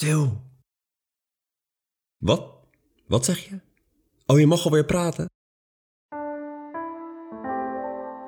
Stil. 0.00 0.42
Wat? 2.18 2.54
Wat 3.06 3.24
zeg 3.24 3.38
je? 3.38 3.60
Oh, 4.26 4.38
je 4.38 4.46
mag 4.46 4.64
alweer 4.64 4.84
praten. 4.84 5.26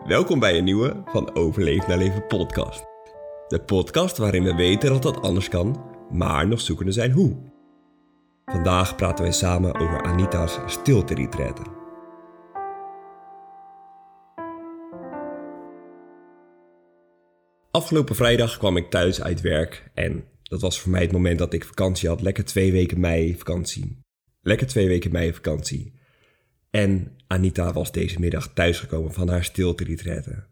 Welkom 0.06 0.38
bij 0.38 0.58
een 0.58 0.64
nieuwe 0.64 1.02
van 1.04 1.34
Overleef 1.34 1.86
naar 1.86 1.98
Leven 1.98 2.26
podcast. 2.26 2.84
De 3.48 3.62
podcast 3.66 4.16
waarin 4.16 4.42
we 4.42 4.54
weten 4.54 4.90
dat 4.90 5.02
dat 5.02 5.20
anders 5.20 5.48
kan, 5.48 5.84
maar 6.10 6.48
nog 6.48 6.60
zoekende 6.60 6.92
zijn 6.92 7.12
hoe. 7.12 7.36
Vandaag 8.44 8.96
praten 8.96 9.24
wij 9.24 9.32
samen 9.32 9.74
over 9.74 10.02
Anita's 10.02 10.58
stilte-retretten. 10.66 11.66
Afgelopen 17.70 18.14
vrijdag 18.14 18.58
kwam 18.58 18.76
ik 18.76 18.90
thuis 18.90 19.22
uit 19.22 19.40
werk 19.40 19.90
en 19.94 20.31
dat 20.52 20.60
was 20.60 20.80
voor 20.80 20.90
mij 20.90 21.00
het 21.02 21.12
moment 21.12 21.38
dat 21.38 21.52
ik 21.52 21.64
vakantie 21.64 22.08
had. 22.08 22.20
Lekker 22.20 22.44
twee 22.44 22.72
weken 22.72 23.00
mei 23.00 23.36
vakantie. 23.36 23.98
Lekker 24.40 24.66
twee 24.66 24.88
weken 24.88 25.12
mei 25.12 25.34
vakantie. 25.34 25.92
En 26.70 27.16
Anita 27.26 27.72
was 27.72 27.92
deze 27.92 28.20
middag 28.20 28.52
thuisgekomen 28.52 29.12
van 29.12 29.28
haar 29.28 29.44
stilte-retraite. 29.44 30.46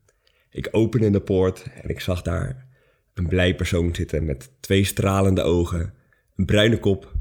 Ik 0.51 0.69
opende 0.71 1.11
de 1.11 1.21
poort 1.21 1.63
en 1.83 1.89
ik 1.89 2.01
zag 2.01 2.23
daar 2.23 2.69
een 3.15 3.27
blij 3.27 3.55
persoon 3.55 3.95
zitten 3.95 4.25
met 4.25 4.51
twee 4.61 4.85
stralende 4.85 5.43
ogen, 5.43 5.95
een 6.37 6.47
bruine 6.47 6.79
kop 6.79 7.13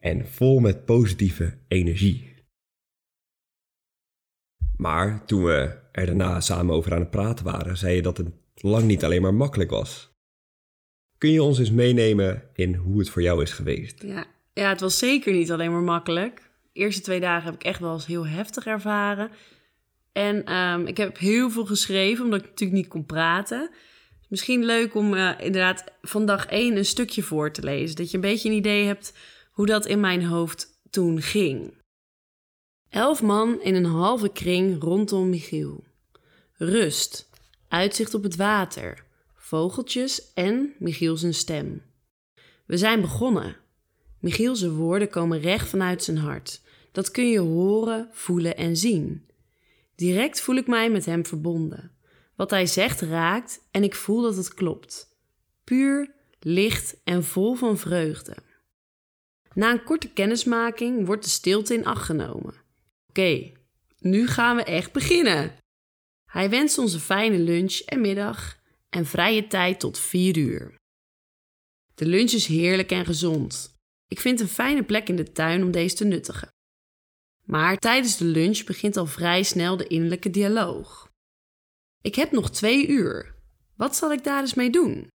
en 0.00 0.26
vol 0.26 0.58
met 0.58 0.84
positieve 0.84 1.58
energie. 1.68 2.34
Maar 4.76 5.24
toen 5.26 5.44
we 5.44 5.78
er 5.92 6.06
daarna 6.06 6.40
samen 6.40 6.74
over 6.74 6.92
aan 6.92 7.00
het 7.00 7.10
praten 7.10 7.44
waren, 7.44 7.76
zei 7.76 7.94
je 7.94 8.02
dat 8.02 8.16
het 8.16 8.28
lang 8.54 8.84
niet 8.84 9.04
alleen 9.04 9.22
maar 9.22 9.34
makkelijk 9.34 9.70
was. 9.70 10.07
Kun 11.18 11.30
je 11.30 11.42
ons 11.42 11.58
eens 11.58 11.70
meenemen 11.70 12.42
in 12.54 12.74
hoe 12.74 12.98
het 12.98 13.10
voor 13.10 13.22
jou 13.22 13.42
is 13.42 13.52
geweest? 13.52 14.02
Ja, 14.02 14.24
ja 14.52 14.68
het 14.68 14.80
was 14.80 14.98
zeker 14.98 15.32
niet 15.32 15.52
alleen 15.52 15.72
maar 15.72 15.82
makkelijk. 15.82 16.36
De 16.72 16.80
eerste 16.80 17.00
twee 17.00 17.20
dagen 17.20 17.44
heb 17.44 17.54
ik 17.54 17.64
echt 17.64 17.80
wel 17.80 17.92
eens 17.92 18.06
heel 18.06 18.26
heftig 18.26 18.66
ervaren. 18.66 19.30
En 20.12 20.44
ehm, 20.44 20.86
ik 20.86 20.96
heb 20.96 21.18
heel 21.18 21.50
veel 21.50 21.66
geschreven, 21.66 22.24
omdat 22.24 22.40
ik 22.40 22.46
natuurlijk 22.46 22.80
niet 22.80 22.88
kon 22.88 23.06
praten. 23.06 23.70
Misschien 24.28 24.64
leuk 24.64 24.94
om 24.94 25.14
uh, 25.14 25.30
inderdaad 25.38 25.84
van 26.02 26.26
dag 26.26 26.46
één 26.46 26.76
een 26.76 26.84
stukje 26.84 27.22
voor 27.22 27.52
te 27.52 27.62
lezen. 27.62 27.96
Dat 27.96 28.10
je 28.10 28.16
een 28.16 28.22
beetje 28.22 28.48
een 28.48 28.56
idee 28.56 28.84
hebt 28.84 29.12
hoe 29.52 29.66
dat 29.66 29.86
in 29.86 30.00
mijn 30.00 30.24
hoofd 30.24 30.80
toen 30.90 31.22
ging. 31.22 31.74
Elf 32.88 33.22
man 33.22 33.62
in 33.62 33.74
een 33.74 33.84
halve 33.84 34.28
kring 34.28 34.82
rondom 34.82 35.30
Michiel. 35.30 35.84
Rust, 36.52 37.30
uitzicht 37.68 38.14
op 38.14 38.22
het 38.22 38.36
water, 38.36 39.04
vogeltjes 39.48 40.32
en 40.32 40.74
Michiel 40.78 41.16
stem. 41.16 41.82
We 42.66 42.76
zijn 42.76 43.00
begonnen. 43.00 43.56
Michiel 44.20 44.70
woorden 44.70 45.08
komen 45.08 45.40
recht 45.40 45.68
vanuit 45.68 46.04
zijn 46.04 46.16
hart. 46.16 46.60
Dat 46.92 47.10
kun 47.10 47.28
je 47.28 47.38
horen, 47.38 48.08
voelen 48.12 48.56
en 48.56 48.76
zien. 48.76 49.26
Direct 49.94 50.40
voel 50.40 50.56
ik 50.56 50.66
mij 50.66 50.90
met 50.90 51.04
hem 51.04 51.26
verbonden. 51.26 51.90
Wat 52.36 52.50
hij 52.50 52.66
zegt 52.66 53.00
raakt 53.00 53.60
en 53.70 53.82
ik 53.82 53.94
voel 53.94 54.22
dat 54.22 54.36
het 54.36 54.54
klopt. 54.54 55.18
Puur, 55.64 56.14
licht 56.40 56.96
en 57.04 57.24
vol 57.24 57.54
van 57.54 57.78
vreugde. 57.78 58.36
Na 59.54 59.72
een 59.72 59.84
korte 59.84 60.12
kennismaking 60.12 61.06
wordt 61.06 61.24
de 61.24 61.30
stilte 61.30 61.74
in 61.74 61.86
acht 61.86 62.04
genomen. 62.04 62.54
Oké, 63.08 63.52
nu 63.98 64.26
gaan 64.26 64.56
we 64.56 64.62
echt 64.64 64.92
beginnen. 64.92 65.52
Hij 66.24 66.50
wenst 66.50 66.78
ons 66.78 66.92
een 66.92 67.00
fijne 67.00 67.38
lunch 67.38 67.78
en 67.78 68.00
middag 68.00 68.57
en 68.88 69.06
vrije 69.06 69.46
tijd 69.46 69.80
tot 69.80 69.98
4 69.98 70.36
uur. 70.36 70.74
De 71.94 72.06
lunch 72.06 72.30
is 72.30 72.46
heerlijk 72.46 72.90
en 72.90 73.04
gezond. 73.04 73.74
Ik 74.08 74.20
vind 74.20 74.40
een 74.40 74.48
fijne 74.48 74.84
plek 74.84 75.08
in 75.08 75.16
de 75.16 75.32
tuin 75.32 75.62
om 75.62 75.70
deze 75.70 75.94
te 75.94 76.04
nuttigen. 76.04 76.48
Maar 77.44 77.76
tijdens 77.76 78.16
de 78.16 78.24
lunch 78.24 78.64
begint 78.64 78.96
al 78.96 79.06
vrij 79.06 79.42
snel 79.42 79.76
de 79.76 79.86
innerlijke 79.86 80.30
dialoog. 80.30 81.10
Ik 82.00 82.14
heb 82.14 82.30
nog 82.30 82.50
twee 82.50 82.88
uur. 82.88 83.34
Wat 83.76 83.96
zal 83.96 84.12
ik 84.12 84.24
daar 84.24 84.40
eens 84.40 84.54
mee 84.54 84.70
doen? 84.70 85.08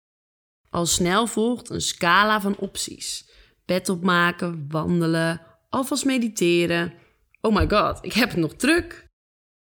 Al 0.71 0.87
snel 0.87 1.27
volgt 1.27 1.71
een 1.71 1.81
scala 1.81 2.41
van 2.41 2.57
opties: 2.57 3.31
bed 3.65 3.89
opmaken, 3.89 4.65
wandelen, 4.69 5.41
alvast 5.69 6.05
mediteren. 6.05 6.95
Oh 7.41 7.55
my 7.55 7.69
god, 7.69 8.05
ik 8.05 8.13
heb 8.13 8.29
het 8.29 8.39
nog 8.39 8.55
druk. 8.55 9.07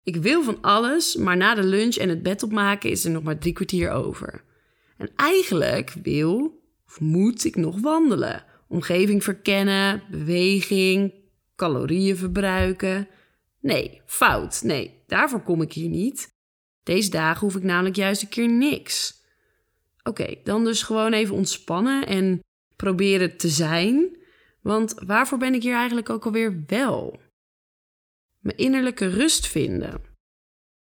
Ik 0.03 0.17
wil 0.17 0.43
van 0.43 0.61
alles, 0.61 1.17
maar 1.17 1.37
na 1.37 1.55
de 1.55 1.65
lunch 1.65 1.95
en 1.95 2.09
het 2.09 2.23
bed 2.23 2.43
opmaken 2.43 2.91
is 2.91 3.05
er 3.05 3.11
nog 3.11 3.23
maar 3.23 3.39
drie 3.39 3.53
kwartier 3.53 3.91
over. 3.91 4.45
En 4.97 5.11
eigenlijk 5.17 5.95
wil 6.03 6.63
of 6.87 7.01
moet 7.01 7.45
ik 7.45 7.57
nog 7.57 7.81
wandelen. 7.81 8.45
Omgeving 8.69 9.25
verkennen, 9.25 10.03
beweging, 10.11 11.15
calorieën 11.57 12.17
verbruiken. 12.17 13.09
Nee, 13.61 14.01
fout. 14.07 14.63
Nee, 14.63 15.03
daarvoor 15.07 15.43
kom 15.43 15.63
ik 15.63 15.73
hier 15.73 15.89
niet. 15.89 16.39
Deze 16.83 17.11
dagen 17.11 17.41
hoef 17.41 17.57
ik 17.57 17.63
namelijk 17.63 17.97
juist 17.97 18.23
een 18.23 18.29
keer 18.29 18.49
niks. 18.49 19.25
Oké, 20.03 20.35
dan 20.45 20.65
dus 20.65 20.83
gewoon 20.83 21.13
even 21.13 21.35
ontspannen 21.35 22.07
en 22.07 22.41
proberen 22.77 23.37
te 23.37 23.49
zijn. 23.49 24.17
Want 24.63 24.95
waarvoor 25.07 25.39
ben 25.39 25.55
ik 25.55 25.63
hier 25.63 25.75
eigenlijk 25.75 26.11
ook 26.11 26.25
alweer 26.25 26.65
wel? 26.67 27.21
Mijn 28.41 28.57
innerlijke 28.57 29.09
rust 29.09 29.47
vinden. 29.47 30.03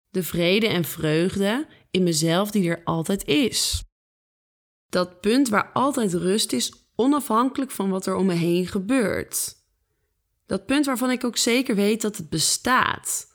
De 0.10 0.24
vrede 0.24 0.68
en 0.68 0.84
vreugde 0.84 1.68
in 1.92 2.04
mezelf 2.04 2.52
die 2.52 2.70
er 2.70 2.84
altijd 2.84 3.26
is. 3.26 3.84
Dat 4.90 5.22
punt 5.22 5.50
waar 5.50 5.72
altijd 5.72 6.14
rust 6.14 6.54
is, 6.54 6.74
onafhankelijk 6.96 7.72
van 7.72 7.90
wat 7.90 8.06
er 8.06 8.16
om 8.16 8.26
me 8.26 8.34
heen 8.34 8.68
gebeurt. 8.68 9.56
Dat 10.46 10.66
punt 10.66 10.86
waarvan 10.86 11.12
ik 11.12 11.24
ook 11.24 11.38
zeker 11.38 11.76
weet 11.76 12.02
dat 12.02 12.18
het 12.18 12.30
bestaat. 12.30 13.28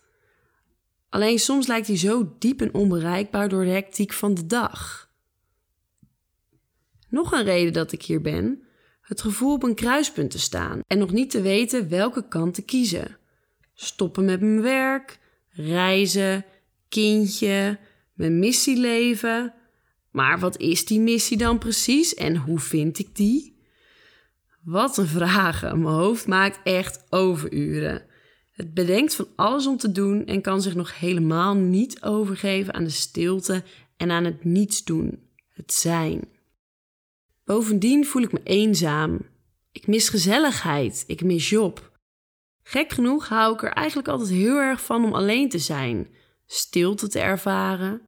Alleen 1.09 1.39
soms 1.39 1.67
lijkt 1.67 1.87
hij 1.87 1.97
zo 1.97 2.35
diep 2.39 2.61
en 2.61 2.75
onbereikbaar 2.75 3.49
door 3.49 3.65
de 3.65 3.71
hectiek 3.71 4.13
van 4.13 4.35
de 4.35 4.47
dag. 4.47 5.11
Nog 7.09 7.33
een 7.33 7.45
reden 7.45 7.73
dat 7.73 7.93
ik 7.93 8.03
hier 8.03 8.21
ben: 8.21 8.63
het 9.01 9.21
gevoel 9.21 9.53
op 9.53 9.63
een 9.63 9.75
kruispunt 9.75 10.31
te 10.31 10.39
staan 10.39 10.81
en 10.87 10.99
nog 10.99 11.13
niet 11.13 11.31
te 11.31 11.41
weten 11.41 11.89
welke 11.89 12.29
kant 12.29 12.55
te 12.55 12.63
kiezen. 12.63 13.19
Stoppen 13.75 14.25
met 14.25 14.41
mijn 14.41 14.63
werk, 14.63 15.19
reizen, 15.51 16.45
kindje, 16.89 17.79
mijn 18.13 18.39
missie 18.39 18.77
leven. 18.77 19.55
Maar 20.11 20.39
wat 20.39 20.59
is 20.59 20.85
die 20.85 21.01
missie 21.01 21.37
dan 21.37 21.59
precies 21.59 22.15
en 22.15 22.37
hoe 22.37 22.59
vind 22.59 22.99
ik 22.99 23.17
die? 23.17 23.57
Wat 24.63 24.97
een 24.97 25.07
vragen. 25.07 25.83
Mijn 25.83 25.95
hoofd 25.95 26.27
maakt 26.27 26.61
echt 26.65 27.05
overuren. 27.11 28.03
Het 28.51 28.75
bedenkt 28.75 29.15
van 29.15 29.29
alles 29.37 29.67
om 29.67 29.77
te 29.77 29.93
doen 29.93 30.27
en 30.27 30.41
kan 30.41 30.63
zich 30.63 30.75
nog 30.75 30.99
helemaal 30.99 31.55
niet 31.55 32.03
overgeven 32.03 32.75
aan 32.75 32.85
de 32.85 32.91
stilte 32.91 33.63
en 33.97 34.11
aan 34.11 34.25
het 34.25 34.45
niets 34.45 34.85
doen, 34.85 35.19
het 35.49 35.73
zijn. 35.73 36.29
Bovendien 37.45 38.07
voel 38.07 38.23
ik 38.23 38.33
me 38.33 38.41
eenzaam. 38.43 39.21
Ik 39.73 39.87
mis 39.87 40.09
gezelligheid, 40.09 41.05
ik 41.07 41.25
mis 41.25 41.49
job. 41.49 41.93
Gek 42.67 42.93
genoeg 42.93 43.29
hou 43.29 43.55
ik 43.55 43.63
er 43.63 43.73
eigenlijk 43.73 44.09
altijd 44.09 44.31
heel 44.31 44.57
erg 44.57 44.85
van 44.85 45.05
om 45.05 45.15
alleen 45.15 45.49
te 45.49 45.59
zijn, 45.59 46.09
stilte 46.47 47.09
te 47.09 47.19
ervaren. 47.19 48.03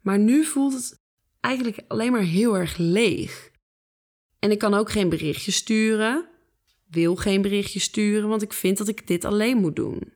Maar 0.00 0.18
nu 0.18 0.44
voelt 0.44 0.72
het 0.72 1.00
eigenlijk 1.40 1.80
alleen 1.88 2.12
maar 2.12 2.22
heel 2.22 2.58
erg 2.58 2.76
leeg. 2.76 3.50
En 4.38 4.50
ik 4.50 4.58
kan 4.58 4.74
ook 4.74 4.90
geen 4.90 5.08
berichtje 5.08 5.52
sturen, 5.52 6.28
wil 6.90 7.16
geen 7.16 7.42
berichtje 7.42 7.80
sturen, 7.80 8.28
want 8.28 8.42
ik 8.42 8.52
vind 8.52 8.78
dat 8.78 8.88
ik 8.88 9.06
dit 9.06 9.24
alleen 9.24 9.56
moet 9.56 9.76
doen. 9.76 10.12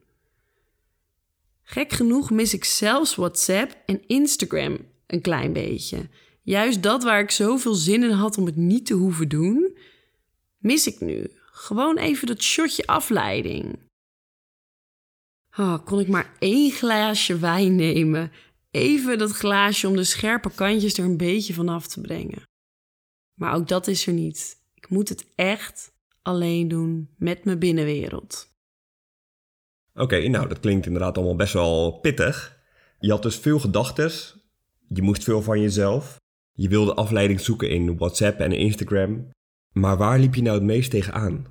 Gek 1.63 1.93
genoeg 1.93 2.31
mis 2.31 2.55
ik 2.55 2.65
zelfs 2.65 3.15
WhatsApp 3.15 3.77
en 3.87 4.07
Instagram 4.07 4.79
een 5.07 5.21
klein 5.21 5.53
beetje. 5.53 6.09
Juist 6.43 6.83
dat 6.83 7.03
waar 7.03 7.21
ik 7.21 7.31
zoveel 7.31 7.75
zin 7.75 8.03
in 8.03 8.11
had 8.11 8.39
om 8.39 8.47
het 8.47 8.57
niet 8.57 8.87
te 8.87 8.95
hoeven 8.95 9.29
doen, 9.29 9.77
mis 10.59 10.87
ik 10.87 11.01
nu. 11.01 11.31
Gewoon 11.61 11.99
even 11.99 12.27
dat 12.27 12.43
shotje 12.43 12.87
afleiding. 12.87 13.79
Oh, 15.59 15.85
kon 15.85 16.01
ik 16.01 16.09
maar 16.09 16.33
één 16.39 16.71
glaasje 16.71 17.39
wijn 17.39 17.77
nemen. 17.77 18.33
Even 18.71 19.19
dat 19.19 19.31
glaasje 19.31 19.89
om 19.89 19.97
de 19.97 20.05
scherpe 20.05 20.51
kantjes 20.55 20.99
er 20.99 21.05
een 21.05 21.17
beetje 21.17 21.55
van 21.55 21.69
af 21.69 21.87
te 21.87 22.01
brengen. 22.01 22.43
Maar 23.35 23.55
ook 23.55 23.69
dat 23.69 23.87
is 23.87 24.07
er 24.07 24.13
niet. 24.13 24.57
Ik 24.75 24.89
moet 24.89 25.09
het 25.09 25.27
echt 25.35 25.93
alleen 26.23 26.69
doen 26.69 27.09
met 27.17 27.45
mijn 27.45 27.59
binnenwereld. 27.59 28.49
Oké, 29.95 30.29
nou 30.29 30.49
dat 30.49 30.61
klinkt 30.61 30.87
inderdaad 30.87 31.17
allemaal 31.17 31.37
best 31.37 31.53
wel 31.53 31.93
pittig. 31.93 32.59
Je 32.99 33.11
had 33.11 33.23
dus 33.23 33.37
veel 33.37 33.59
gedachten. 33.59 34.11
Je 34.89 35.03
moest 35.03 35.25
veel 35.25 35.43
van 35.43 35.61
jezelf. 35.61 36.17
Je 36.53 36.69
wilde 36.69 36.95
afleiding 36.95 37.41
zoeken 37.41 37.71
in 37.71 37.97
WhatsApp 37.97 38.41
en 38.41 38.53
Instagram. 38.53 39.31
Maar 39.73 39.97
waar 39.97 40.19
liep 40.19 40.35
je 40.35 40.43
nou 40.43 40.55
het 40.55 40.67
meest 40.67 40.91
tegenaan? 40.91 41.47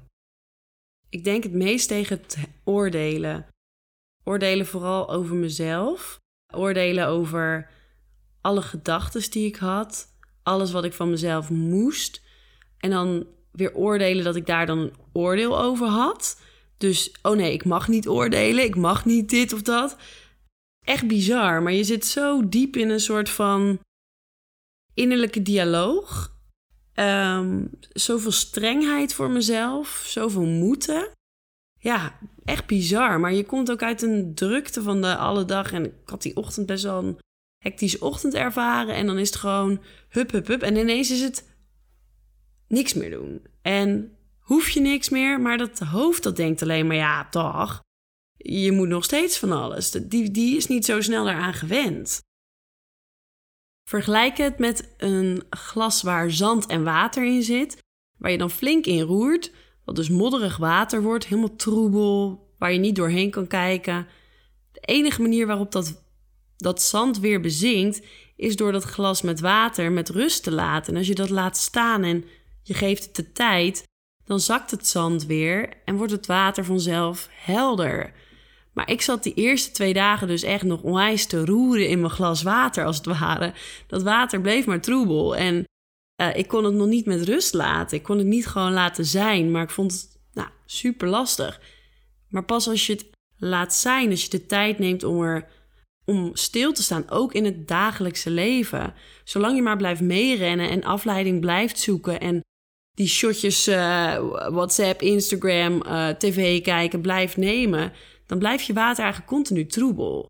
Ik 1.10 1.24
denk 1.24 1.44
het 1.44 1.54
meest 1.54 1.88
tegen 1.88 2.18
het 2.18 2.38
oordelen. 2.64 3.48
Oordelen 4.24 4.66
vooral 4.66 5.10
over 5.10 5.36
mezelf. 5.36 6.20
Oordelen 6.54 7.08
over 7.08 7.70
alle 8.42 8.62
gedachten 8.62 9.32
die 9.32 9.48
ik 9.48 9.56
had. 9.56 10.08
Alles 10.44 10.72
wat 10.72 10.84
ik 10.84 10.94
van 10.94 11.10
mezelf 11.10 11.50
moest. 11.50 12.22
En 12.78 12.90
dan 12.90 13.28
weer 13.52 13.74
oordelen 13.74 14.24
dat 14.24 14.36
ik 14.36 14.46
daar 14.46 14.66
dan 14.66 14.78
een 14.78 14.94
oordeel 15.14 15.60
over 15.60 15.88
had. 15.88 16.42
Dus, 16.78 17.16
oh 17.22 17.36
nee, 17.36 17.54
ik 17.54 17.66
mag 17.66 17.88
niet 17.88 18.08
oordelen, 18.08 18.64
ik 18.64 18.76
mag 18.76 19.06
niet 19.06 19.30
dit 19.30 19.54
of 19.54 19.62
dat. 19.62 19.98
Echt 20.86 21.08
bizar, 21.08 21.62
maar 21.62 21.74
je 21.74 21.84
zit 21.84 22.06
zo 22.06 22.50
diep 22.50 22.76
in 22.76 22.90
een 22.90 23.00
soort 23.00 23.30
van 23.30 23.80
innerlijke 24.94 25.42
dialoog. 25.42 26.38
Ehm, 27.00 27.66
zoveel 27.94 28.32
strengheid 28.32 29.14
voor 29.14 29.30
mezelf, 29.30 30.04
zoveel 30.06 30.46
moeten. 30.46 31.10
Ja, 31.78 32.20
echt 32.46 32.66
bizar. 32.66 33.20
Maar 33.20 33.34
je 33.34 33.46
komt 33.46 33.72
ook 33.72 33.84
uit 33.84 34.02
een 34.02 34.36
drukte 34.36 34.82
van 34.82 35.02
de 35.02 35.16
alle 35.16 35.46
dag. 35.46 35.72
En 35.72 35.86
ik 35.86 35.94
had 36.06 36.22
die 36.22 36.36
ochtend 36.36 36.66
best 36.66 36.84
wel 36.84 37.04
een 37.04 37.18
hectische 37.58 38.00
ochtend 38.00 38.34
ervaren. 38.34 38.96
En 38.96 39.06
dan 39.06 39.18
is 39.18 39.28
het 39.28 39.38
gewoon 39.38 39.82
hup, 40.10 40.32
hup, 40.32 40.48
hup. 40.48 40.62
En 40.62 40.76
ineens 40.76 41.12
is 41.12 41.22
het 41.22 41.48
niks 42.68 42.94
meer 42.94 43.12
doen. 43.12 43.42
En 43.62 44.18
hoef 44.40 44.70
je 44.70 44.80
niks 44.80 45.10
meer, 45.10 45.42
maar 45.42 45.58
dat 45.58 45.80
hoofd 45.80 46.24
dat 46.24 46.36
denkt 46.36 46.62
alleen 46.62 46.88
maar 46.88 46.96
ja, 46.96 47.30
toch. 47.30 47.82
Je 48.38 48.72
moet 48.72 48.88
nog 48.88 49.04
steeds 49.04 49.38
van 49.38 49.52
alles. 49.52 49.92
Die, 49.92 50.32
die 50.32 50.58
is 50.58 50.68
niet 50.68 50.86
zo 50.86 51.02
snel 51.02 51.26
daaraan 51.26 51.54
gewend. 51.54 52.20
Vergelijk 53.90 54.38
het 54.38 54.60
met 54.60 54.94
een 54.98 55.44
glas 55.50 56.02
waar 56.02 56.32
zand 56.32 56.66
en 56.66 56.84
water 56.84 57.26
in 57.26 57.44
zit, 57.44 57.78
waar 58.18 58.32
je 58.32 58.38
dan 58.38 58.50
flink 58.52 58.86
in 58.86 59.02
roert, 59.02 59.52
wat 59.86 59.96
dus 59.96 60.10
modderig 60.10 60.58
water 60.58 61.02
wordt, 61.02 61.28
helemaal 61.28 61.56
troebel, 61.56 62.48
waar 62.58 62.74
je 62.74 62.80
niet 62.80 62.96
doorheen 62.96 63.32
kan 63.32 63.48
kijken. 63.48 64.08
De 64.72 64.80
enige 64.80 65.22
manier 65.22 65.48
waarop 65.48 65.72
dat, 65.72 66.04
dat 66.58 66.82
zand 66.82 67.20
weer 67.20 67.42
bezinkt, 67.42 68.02
is 68.36 68.56
door 68.56 68.72
dat 68.72 68.84
glas 68.84 69.22
met 69.22 69.40
water 69.40 69.92
met 69.92 70.10
rust 70.10 70.44
te 70.44 70.52
laten. 70.52 70.94
En 70.94 70.98
als 70.98 71.08
je 71.08 71.16
dat 71.16 71.30
laat 71.30 71.58
staan 71.58 72.04
en 72.04 72.26
je 72.64 72.74
geeft 72.74 73.04
het 73.04 73.16
de 73.16 73.32
tijd, 73.32 73.84
dan 74.26 74.40
zakt 74.40 74.72
het 74.72 74.88
zand 74.88 75.26
weer 75.26 75.74
en 75.86 75.96
wordt 75.96 76.12
het 76.12 76.26
water 76.26 76.66
vanzelf 76.66 77.28
helder. 77.32 78.14
Maar 78.74 78.92
ik 78.92 79.02
zat 79.02 79.24
die 79.24 79.34
eerste 79.34 79.72
twee 79.72 79.94
dagen 79.94 80.28
dus 80.28 80.44
echt 80.44 80.64
nog 80.64 80.82
onwijs 80.82 81.26
te 81.26 81.46
roeren 81.46 81.88
in 81.88 82.00
mijn 82.00 82.12
glas 82.12 82.42
water, 82.42 82.86
als 82.86 82.98
het 82.98 83.06
ware. 83.06 83.54
Dat 83.88 84.04
water 84.04 84.42
bleef 84.42 84.66
maar 84.66 84.82
troebel. 84.82 85.36
En 85.36 85.64
uh, 86.22 86.36
ik 86.36 86.48
kon 86.48 86.64
het 86.64 86.74
nog 86.74 86.88
niet 86.88 87.06
met 87.06 87.24
rust 87.24 87.54
laten. 87.54 87.98
Ik 87.98 88.04
kon 88.04 88.18
het 88.18 88.28
niet 88.28 88.48
gewoon 88.48 88.74
laten 88.74 89.06
zijn. 89.06 89.52
Maar 89.52 89.64
ik 89.64 89.70
vond 89.70 89.92
het 89.92 90.20
nou, 90.34 90.50
super 90.66 91.08
lastig. 91.08 91.62
Maar 92.30 92.46
pas 92.46 92.68
als 92.68 92.88
je 92.88 92.94
het 92.94 93.10
laat 93.38 93.74
zijn, 93.74 94.10
als 94.10 94.24
je 94.24 94.30
de 94.30 94.46
tijd 94.46 94.80
neemt 94.80 95.04
om 95.04 95.22
er 95.22 95.48
om 96.06 96.30
stil 96.34 96.74
te 96.74 96.84
staan, 96.84 97.10
ook 97.10 97.34
in 97.34 97.46
het 97.46 97.68
dagelijkse 97.68 98.30
leven. 98.30 98.94
Zolang 99.24 99.56
je 99.56 99.62
maar 99.62 99.78
blijft 99.78 100.02
meerennen 100.02 100.70
en 100.70 100.84
afleiding 100.84 101.40
blijft 101.40 101.80
zoeken 101.80 102.20
en 102.20 102.42
die 102.92 103.08
shotjes 103.08 103.68
uh, 103.68 104.16
WhatsApp, 104.50 105.02
Instagram, 105.02 105.84
uh, 105.86 106.10
tv 106.10 106.62
kijken 106.62 107.02
blijft 107.02 107.38
nemen, 107.38 107.94
dan 108.30 108.40
blijft 108.40 108.66
je 108.66 108.74
water 108.74 109.04
eigenlijk 109.04 109.32
continu 109.32 109.66
troebel. 109.66 110.28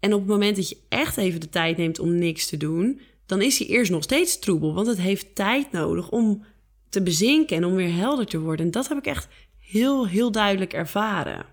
En 0.00 0.12
op 0.12 0.20
het 0.20 0.28
moment 0.28 0.56
dat 0.56 0.68
je 0.68 0.78
echt 0.88 1.16
even 1.16 1.40
de 1.40 1.48
tijd 1.48 1.76
neemt 1.76 1.98
om 1.98 2.14
niks 2.14 2.46
te 2.46 2.56
doen, 2.56 3.00
dan 3.26 3.42
is 3.42 3.58
hij 3.58 3.68
eerst 3.68 3.90
nog 3.90 4.02
steeds 4.02 4.38
troebel, 4.38 4.74
want 4.74 4.86
het 4.86 4.98
heeft 4.98 5.34
tijd 5.34 5.72
nodig 5.72 6.10
om 6.10 6.44
te 6.88 7.02
bezinken 7.02 7.56
en 7.56 7.64
om 7.64 7.74
weer 7.74 7.94
helder 7.94 8.26
te 8.26 8.40
worden. 8.40 8.66
En 8.66 8.72
dat 8.72 8.88
heb 8.88 8.98
ik 8.98 9.06
echt 9.06 9.28
heel, 9.58 10.08
heel 10.08 10.32
duidelijk 10.32 10.72
ervaren. 10.72 11.46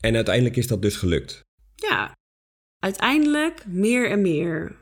En 0.00 0.14
uiteindelijk 0.14 0.56
is 0.56 0.66
dat 0.66 0.82
dus 0.82 0.96
gelukt? 0.96 1.40
Ja, 1.74 2.12
uiteindelijk 2.78 3.66
meer 3.66 4.10
en 4.10 4.22
meer. 4.22 4.76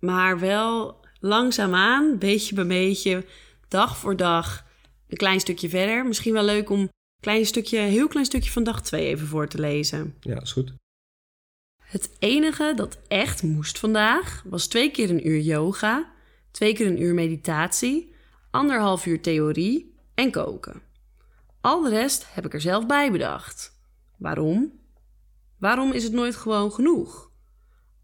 Maar 0.00 0.38
wel 0.38 1.00
langzaamaan, 1.20 2.18
beetje 2.18 2.54
bij 2.54 2.66
beetje, 2.66 3.24
dag 3.68 3.98
voor 3.98 4.16
dag, 4.16 4.66
een 5.08 5.16
klein 5.16 5.40
stukje 5.40 5.68
verder. 5.68 6.06
Misschien 6.06 6.32
wel 6.32 6.44
leuk 6.44 6.70
om 6.70 6.88
klein 7.20 7.46
stukje, 7.46 7.78
heel 7.78 8.08
klein 8.08 8.26
stukje 8.26 8.50
van 8.50 8.64
dag 8.64 8.82
2 8.82 9.06
even 9.06 9.26
voor 9.26 9.48
te 9.48 9.60
lezen. 9.60 10.14
Ja, 10.20 10.40
is 10.40 10.52
goed. 10.52 10.72
Het 11.82 12.10
enige 12.18 12.72
dat 12.76 12.98
echt 13.08 13.42
moest 13.42 13.78
vandaag 13.78 14.42
was 14.46 14.66
twee 14.66 14.90
keer 14.90 15.10
een 15.10 15.28
uur 15.28 15.40
yoga, 15.40 16.12
twee 16.50 16.74
keer 16.74 16.86
een 16.86 17.02
uur 17.02 17.14
meditatie, 17.14 18.14
anderhalf 18.50 19.06
uur 19.06 19.20
theorie 19.20 19.94
en 20.14 20.30
koken. 20.30 20.82
Al 21.60 21.82
de 21.82 21.88
rest 21.88 22.26
heb 22.34 22.44
ik 22.44 22.54
er 22.54 22.60
zelf 22.60 22.86
bij 22.86 23.12
bedacht. 23.12 23.76
Waarom? 24.16 24.72
Waarom 25.58 25.92
is 25.92 26.02
het 26.02 26.12
nooit 26.12 26.36
gewoon 26.36 26.72
genoeg? 26.72 27.30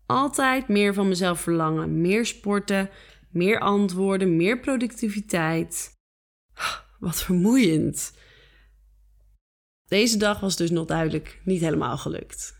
Altijd 0.06 0.68
meer 0.68 0.94
van 0.94 1.08
mezelf 1.08 1.40
verlangen, 1.40 2.00
meer 2.00 2.26
sporten, 2.26 2.90
meer 3.30 3.58
antwoorden, 3.58 4.36
meer 4.36 4.60
productiviteit. 4.60 5.92
Wat 6.98 7.22
vermoeiend. 7.22 8.12
Deze 9.94 10.16
dag 10.16 10.40
was 10.40 10.56
dus 10.56 10.70
nog 10.70 10.86
duidelijk 10.86 11.40
niet 11.44 11.60
helemaal 11.60 11.98
gelukt. 11.98 12.54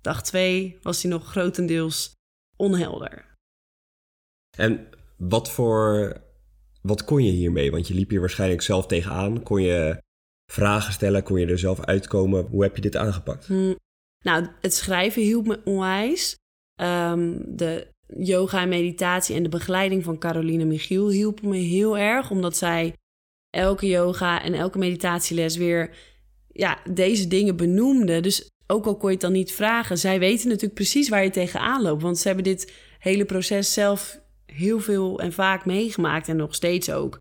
Dag 0.00 0.22
2 0.22 0.78
was 0.82 1.02
hij 1.02 1.10
nog 1.10 1.30
grotendeels 1.30 2.12
onhelder. 2.56 3.36
En 4.56 4.88
wat 5.16 5.50
voor. 5.50 6.16
Wat 6.82 7.04
kon 7.04 7.24
je 7.24 7.30
hiermee? 7.30 7.70
Want 7.70 7.88
je 7.88 7.94
liep 7.94 8.10
hier 8.10 8.20
waarschijnlijk 8.20 8.62
zelf 8.62 8.86
tegenaan. 8.86 9.42
Kon 9.42 9.62
je 9.62 10.02
vragen 10.52 10.92
stellen? 10.92 11.22
Kon 11.22 11.40
je 11.40 11.46
er 11.46 11.58
zelf 11.58 11.80
uitkomen? 11.80 12.46
Hoe 12.46 12.62
heb 12.62 12.76
je 12.76 12.82
dit 12.82 12.96
aangepakt? 12.96 13.46
Hm, 13.46 13.74
nou, 14.24 14.46
het 14.60 14.74
schrijven 14.74 15.22
hielp 15.22 15.46
me 15.46 15.60
onwijs. 15.64 16.36
Um, 16.80 17.56
de 17.56 17.86
yoga 18.06 18.60
en 18.60 18.68
meditatie 18.68 19.36
en 19.36 19.42
de 19.42 19.48
begeleiding 19.48 20.04
van 20.04 20.18
Caroline 20.18 20.64
Michiel 20.64 21.08
hielp 21.10 21.42
me 21.42 21.56
heel 21.56 21.98
erg. 21.98 22.30
Omdat 22.30 22.56
zij 22.56 22.94
elke 23.50 23.86
yoga 23.86 24.42
en 24.42 24.54
elke 24.54 24.78
meditatieles 24.78 25.56
weer 25.56 26.11
ja, 26.52 26.78
deze 26.90 27.28
dingen 27.28 27.56
benoemde. 27.56 28.20
Dus 28.20 28.50
ook 28.66 28.86
al 28.86 28.96
kon 28.96 29.08
je 29.08 29.14
het 29.14 29.24
dan 29.24 29.32
niet 29.32 29.52
vragen, 29.52 29.98
zij 29.98 30.18
weten 30.18 30.48
natuurlijk 30.48 30.74
precies 30.74 31.08
waar 31.08 31.24
je 31.24 31.30
tegenaan 31.30 31.82
loopt. 31.82 32.02
Want 32.02 32.18
ze 32.18 32.26
hebben 32.26 32.44
dit 32.44 32.72
hele 32.98 33.24
proces 33.24 33.72
zelf 33.72 34.20
heel 34.46 34.80
veel 34.80 35.20
en 35.20 35.32
vaak 35.32 35.64
meegemaakt 35.64 36.28
en 36.28 36.36
nog 36.36 36.54
steeds 36.54 36.90
ook. 36.90 37.18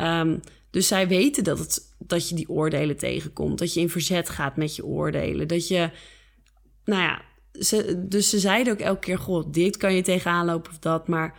Um, 0.00 0.40
dus 0.70 0.86
zij 0.86 1.08
weten 1.08 1.44
dat, 1.44 1.58
het, 1.58 1.96
dat 1.98 2.28
je 2.28 2.34
die 2.34 2.48
oordelen 2.48 2.96
tegenkomt. 2.96 3.58
Dat 3.58 3.74
je 3.74 3.80
in 3.80 3.90
verzet 3.90 4.28
gaat 4.28 4.56
met 4.56 4.76
je 4.76 4.84
oordelen. 4.84 5.48
Dat 5.48 5.68
je, 5.68 5.90
nou 6.84 7.02
ja, 7.02 7.22
ze, 7.52 8.04
dus 8.08 8.30
ze 8.30 8.38
zeiden 8.38 8.72
ook 8.72 8.78
elke 8.78 9.00
keer: 9.00 9.18
God, 9.18 9.54
dit 9.54 9.76
kan 9.76 9.94
je 9.94 10.02
tegenaan 10.02 10.46
lopen 10.46 10.70
of 10.70 10.78
dat. 10.78 11.08
Maar 11.08 11.38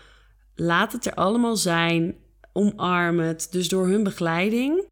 laat 0.56 0.92
het 0.92 1.06
er 1.06 1.14
allemaal 1.14 1.56
zijn. 1.56 2.16
Omarm 2.54 3.20
het. 3.20 3.48
Dus 3.52 3.68
door 3.68 3.88
hun 3.88 4.04
begeleiding 4.04 4.88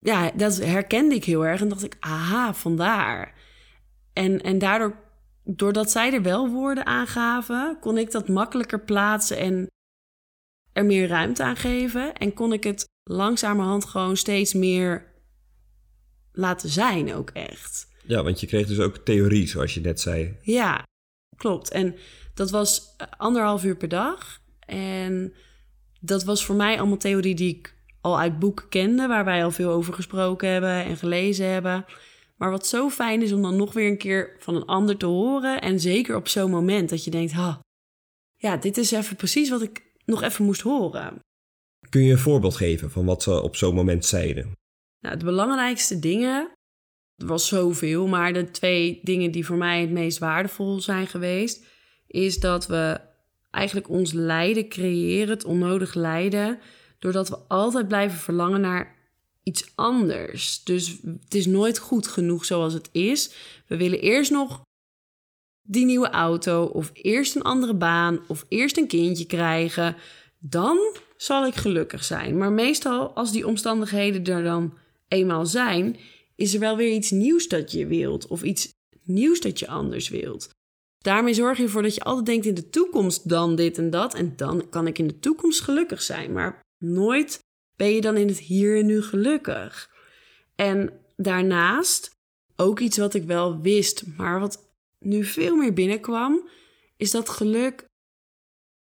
ja, 0.00 0.30
dat 0.30 0.56
herkende 0.56 1.14
ik 1.14 1.24
heel 1.24 1.46
erg. 1.46 1.60
En 1.60 1.68
dacht 1.68 1.84
ik, 1.84 1.96
aha, 2.00 2.54
vandaar. 2.54 3.34
En, 4.12 4.40
en 4.40 4.58
daardoor, 4.58 4.96
doordat 5.44 5.90
zij 5.90 6.12
er 6.12 6.22
wel 6.22 6.48
woorden 6.48 6.86
aan 6.86 7.06
gaven, 7.06 7.76
kon 7.80 7.98
ik 7.98 8.10
dat 8.10 8.28
makkelijker 8.28 8.80
plaatsen 8.80 9.38
en 9.38 9.66
er 10.72 10.84
meer 10.84 11.08
ruimte 11.08 11.42
aan 11.42 11.56
geven. 11.56 12.14
En 12.14 12.34
kon 12.34 12.52
ik 12.52 12.64
het 12.64 12.88
langzamerhand 13.02 13.84
gewoon 13.84 14.16
steeds 14.16 14.54
meer 14.54 15.06
laten 16.32 16.68
zijn 16.68 17.14
ook 17.14 17.30
echt. 17.30 17.88
Ja, 18.06 18.22
want 18.22 18.40
je 18.40 18.46
kreeg 18.46 18.66
dus 18.66 18.78
ook 18.78 18.96
theorie, 18.96 19.46
zoals 19.46 19.74
je 19.74 19.80
net 19.80 20.00
zei. 20.00 20.36
Ja, 20.42 20.82
klopt. 21.36 21.70
En 21.70 21.96
dat 22.34 22.50
was 22.50 22.96
anderhalf 23.16 23.64
uur 23.64 23.76
per 23.76 23.88
dag. 23.88 24.40
En 24.66 25.34
dat 26.00 26.24
was 26.24 26.44
voor 26.44 26.54
mij 26.54 26.78
allemaal 26.78 26.96
theorie 26.96 27.34
die 27.34 27.56
ik 27.56 27.74
al 28.00 28.18
uit 28.18 28.38
boeken 28.38 28.68
kende, 28.68 29.06
waar 29.06 29.24
wij 29.24 29.44
al 29.44 29.50
veel 29.50 29.70
over 29.70 29.94
gesproken 29.94 30.48
hebben 30.48 30.84
en 30.84 30.96
gelezen 30.96 31.46
hebben. 31.46 31.84
Maar 32.36 32.50
wat 32.50 32.66
zo 32.66 32.88
fijn 32.88 33.22
is 33.22 33.32
om 33.32 33.42
dan 33.42 33.56
nog 33.56 33.72
weer 33.72 33.88
een 33.88 33.98
keer 33.98 34.36
van 34.38 34.54
een 34.54 34.64
ander 34.64 34.96
te 34.96 35.06
horen. 35.06 35.60
En 35.60 35.80
zeker 35.80 36.16
op 36.16 36.28
zo'n 36.28 36.50
moment 36.50 36.90
dat 36.90 37.04
je 37.04 37.10
denkt: 37.10 37.32
ha, 37.32 37.60
ja, 38.36 38.56
dit 38.56 38.76
is 38.76 38.90
even 38.90 39.16
precies 39.16 39.50
wat 39.50 39.62
ik 39.62 39.82
nog 40.04 40.22
even 40.22 40.44
moest 40.44 40.60
horen. 40.60 41.18
Kun 41.88 42.02
je 42.02 42.12
een 42.12 42.18
voorbeeld 42.18 42.56
geven 42.56 42.90
van 42.90 43.04
wat 43.04 43.22
ze 43.22 43.42
op 43.42 43.56
zo'n 43.56 43.74
moment 43.74 44.04
zeiden? 44.04 44.52
Nou, 45.00 45.16
de 45.16 45.24
belangrijkste 45.24 45.98
dingen, 45.98 46.52
er 47.16 47.26
was 47.26 47.48
zoveel, 47.48 48.06
maar 48.06 48.32
de 48.32 48.50
twee 48.50 49.00
dingen 49.02 49.30
die 49.30 49.46
voor 49.46 49.56
mij 49.56 49.80
het 49.80 49.90
meest 49.90 50.18
waardevol 50.18 50.80
zijn 50.80 51.06
geweest, 51.06 51.66
is 52.06 52.38
dat 52.38 52.66
we 52.66 53.00
eigenlijk 53.50 53.88
ons 53.88 54.12
lijden 54.12 54.68
creëren, 54.68 55.28
het 55.28 55.44
onnodig 55.44 55.94
lijden, 55.94 56.58
doordat 57.00 57.28
we 57.28 57.38
altijd 57.48 57.88
blijven 57.88 58.18
verlangen 58.18 58.60
naar 58.60 58.96
iets 59.42 59.72
anders. 59.74 60.64
Dus 60.64 60.98
het 61.02 61.34
is 61.34 61.46
nooit 61.46 61.78
goed 61.78 62.08
genoeg 62.08 62.44
zoals 62.44 62.72
het 62.72 62.88
is. 62.92 63.34
We 63.66 63.76
willen 63.76 64.00
eerst 64.00 64.30
nog 64.30 64.62
die 65.62 65.84
nieuwe 65.84 66.10
auto, 66.10 66.64
of 66.64 66.90
eerst 66.92 67.36
een 67.36 67.42
andere 67.42 67.74
baan, 67.74 68.20
of 68.26 68.44
eerst 68.48 68.76
een 68.76 68.86
kindje 68.86 69.26
krijgen. 69.26 69.96
Dan 70.38 70.78
zal 71.16 71.46
ik 71.46 71.54
gelukkig 71.54 72.04
zijn. 72.04 72.38
Maar 72.38 72.52
meestal, 72.52 73.10
als 73.10 73.32
die 73.32 73.46
omstandigheden 73.46 74.24
er 74.24 74.42
dan 74.42 74.74
eenmaal 75.08 75.46
zijn, 75.46 75.96
is 76.36 76.54
er 76.54 76.60
wel 76.60 76.76
weer 76.76 76.92
iets 76.92 77.10
nieuws 77.10 77.48
dat 77.48 77.72
je 77.72 77.86
wilt, 77.86 78.26
of 78.26 78.42
iets 78.42 78.68
nieuws 79.02 79.40
dat 79.40 79.58
je 79.58 79.68
anders 79.68 80.08
wilt. 80.08 80.48
Daarmee 80.98 81.34
zorg 81.34 81.56
je 81.56 81.62
ervoor 81.62 81.82
dat 81.82 81.94
je 81.94 82.00
altijd 82.00 82.26
denkt 82.26 82.46
in 82.46 82.54
de 82.54 82.70
toekomst 82.70 83.28
dan 83.28 83.56
dit 83.56 83.78
en 83.78 83.90
dat. 83.90 84.14
En 84.14 84.32
dan 84.36 84.68
kan 84.68 84.86
ik 84.86 84.98
in 84.98 85.06
de 85.06 85.18
toekomst 85.18 85.60
gelukkig 85.60 86.02
zijn. 86.02 86.32
Maar 86.32 86.60
nooit 86.80 87.38
ben 87.76 87.94
je 87.94 88.00
dan 88.00 88.16
in 88.16 88.28
het 88.28 88.38
hier 88.38 88.78
en 88.78 88.86
nu 88.86 89.02
gelukkig. 89.02 89.90
En 90.54 90.92
daarnaast, 91.16 92.10
ook 92.56 92.80
iets 92.80 92.96
wat 92.96 93.14
ik 93.14 93.24
wel 93.24 93.60
wist, 93.60 94.02
maar 94.16 94.40
wat 94.40 94.68
nu 94.98 95.24
veel 95.24 95.56
meer 95.56 95.72
binnenkwam, 95.72 96.48
is 96.96 97.10
dat 97.10 97.28
geluk 97.28 97.84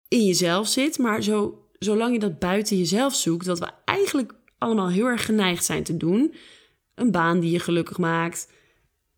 in 0.08 0.24
jezelf 0.24 0.68
zit. 0.68 0.98
Maar 0.98 1.22
zo, 1.22 1.68
zolang 1.78 2.12
je 2.12 2.18
dat 2.18 2.38
buiten 2.38 2.78
jezelf 2.78 3.14
zoekt, 3.14 3.46
wat 3.46 3.58
we 3.58 3.70
eigenlijk 3.84 4.34
allemaal 4.58 4.88
heel 4.88 5.06
erg 5.06 5.24
geneigd 5.24 5.64
zijn 5.64 5.82
te 5.82 5.96
doen. 5.96 6.34
Een 6.94 7.10
baan 7.10 7.40
die 7.40 7.50
je 7.50 7.58
gelukkig 7.58 7.98
maakt, 7.98 8.48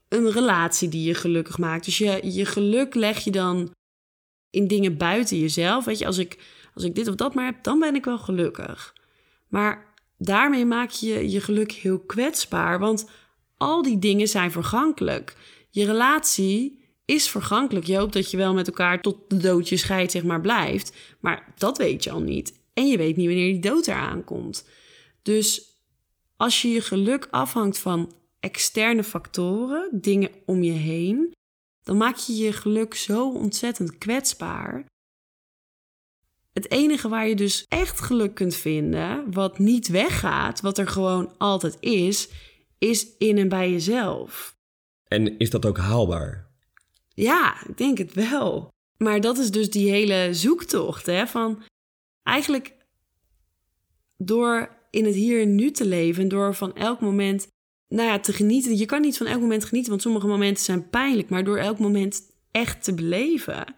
een 0.09 0.31
relatie 0.31 0.89
die 0.89 1.07
je 1.07 1.15
gelukkig 1.15 1.59
maakt. 1.59 1.85
Dus 1.85 1.99
je, 1.99 2.21
je 2.23 2.45
geluk 2.45 2.95
leg 2.95 3.19
je 3.25 3.31
dan 3.31 3.75
in 4.51 4.67
dingen 4.67 4.97
buiten 4.97 5.39
jezelf. 5.39 5.85
Weet 5.85 5.99
je, 5.99 6.07
als 6.07 6.19
ik, 6.19 6.39
als 6.77 6.85
ik 6.85 6.95
dit 6.95 7.09
of 7.09 7.15
dat 7.15 7.35
maar 7.35 7.45
heb, 7.45 7.63
dan 7.63 7.79
ben 7.79 7.95
ik 7.95 8.05
wel 8.05 8.19
gelukkig. 8.19 8.95
Maar 9.49 9.95
daarmee 10.19 10.67
maak 10.67 10.91
je 10.91 11.31
je 11.31 11.41
geluk 11.41 11.73
heel 11.73 11.99
kwetsbaar, 11.99 12.79
want 12.79 13.11
al 13.57 13.83
die 13.83 13.99
dingen 13.99 14.29
zijn 14.29 14.51
vergankelijk. 14.51 15.37
Je 15.71 15.85
relatie 15.85 16.85
is 17.05 17.29
vergankelijk. 17.29 17.87
Je 17.87 17.97
hoopt 17.97 18.13
dat 18.13 18.31
je 18.31 18.37
wel 18.37 18.55
met 18.55 18.67
elkaar 18.67 19.01
tot 19.01 19.17
de 19.29 19.37
dood 19.37 19.69
je 19.69 19.77
scheidt, 19.77 20.13
zeg 20.13 20.25
maar, 20.25 20.41
blijft. 20.41 20.97
Maar 21.21 21.53
dat 21.57 21.79
weet 21.79 22.05
je 22.05 22.11
al 22.11 22.21
niet. 22.21 22.61
En 22.75 22.89
je 22.89 22.97
weet 22.97 23.17
niet 23.17 23.27
wanneer 23.27 23.53
die 23.53 23.71
dood 23.71 23.87
eraan 23.87 24.25
komt. 24.25 24.69
Dus 25.23 25.77
als 26.37 26.63
je 26.63 26.69
je 26.69 26.81
geluk 26.81 27.29
afhangt 27.31 27.79
van 27.79 28.13
externe 28.41 29.05
factoren, 29.05 29.89
dingen 29.93 30.31
om 30.47 30.63
je 30.63 30.73
heen, 30.73 31.35
dan 31.83 31.97
maak 31.97 32.17
je 32.17 32.37
je 32.37 32.53
geluk 32.53 32.95
zo 32.95 33.31
ontzettend 33.31 33.99
kwetsbaar. 33.99 34.87
Het 36.57 36.71
enige 36.71 37.09
waar 37.09 37.29
je 37.29 37.35
dus 37.35 37.65
echt 37.69 38.01
geluk 38.01 38.35
kunt 38.35 38.55
vinden, 38.55 39.33
wat 39.33 39.59
niet 39.59 39.89
weggaat, 39.89 40.61
wat 40.61 40.79
er 40.79 40.89
gewoon 40.89 41.35
altijd 41.39 41.77
is, 41.81 42.29
is 42.79 43.07
in 43.19 43.39
en 43.39 43.49
bij 43.49 43.71
jezelf. 43.71 44.57
En 45.09 45.39
is 45.39 45.51
dat 45.51 45.67
ook 45.67 45.79
haalbaar? 45.79 46.51
Ja, 47.15 47.67
ik 47.69 47.79
denk 47.79 47.99
het 47.99 48.13
wel. 48.13 48.69
Maar 48.99 49.21
dat 49.21 49.39
is 49.39 49.51
dus 49.51 49.71
die 49.71 49.91
hele 49.91 50.29
zoektocht, 50.35 51.07
hè, 51.07 51.27
van 51.27 51.63
eigenlijk 52.23 52.75
door 54.17 54.77
in 54.91 55.05
het 55.05 55.15
hier 55.15 55.41
en 55.41 55.55
nu 55.55 55.71
te 55.71 55.87
leven, 55.87 56.29
door 56.29 56.55
van 56.55 56.75
elk 56.75 57.01
moment 57.01 57.49
nou 57.89 58.09
ja, 58.09 58.19
te 58.19 58.33
genieten. 58.33 58.77
Je 58.77 58.87
kan 58.87 59.01
niet 59.01 59.17
van 59.17 59.27
elk 59.27 59.41
moment 59.41 59.65
genieten, 59.65 59.91
want 59.91 60.03
sommige 60.03 60.27
momenten 60.27 60.65
zijn 60.65 60.91
pijnlijk. 60.91 61.29
Maar 61.29 61.45
door 61.45 61.59
elk 61.59 61.79
moment 61.79 62.23
echt 62.51 62.85
te 62.85 62.95
beleven, 62.95 63.75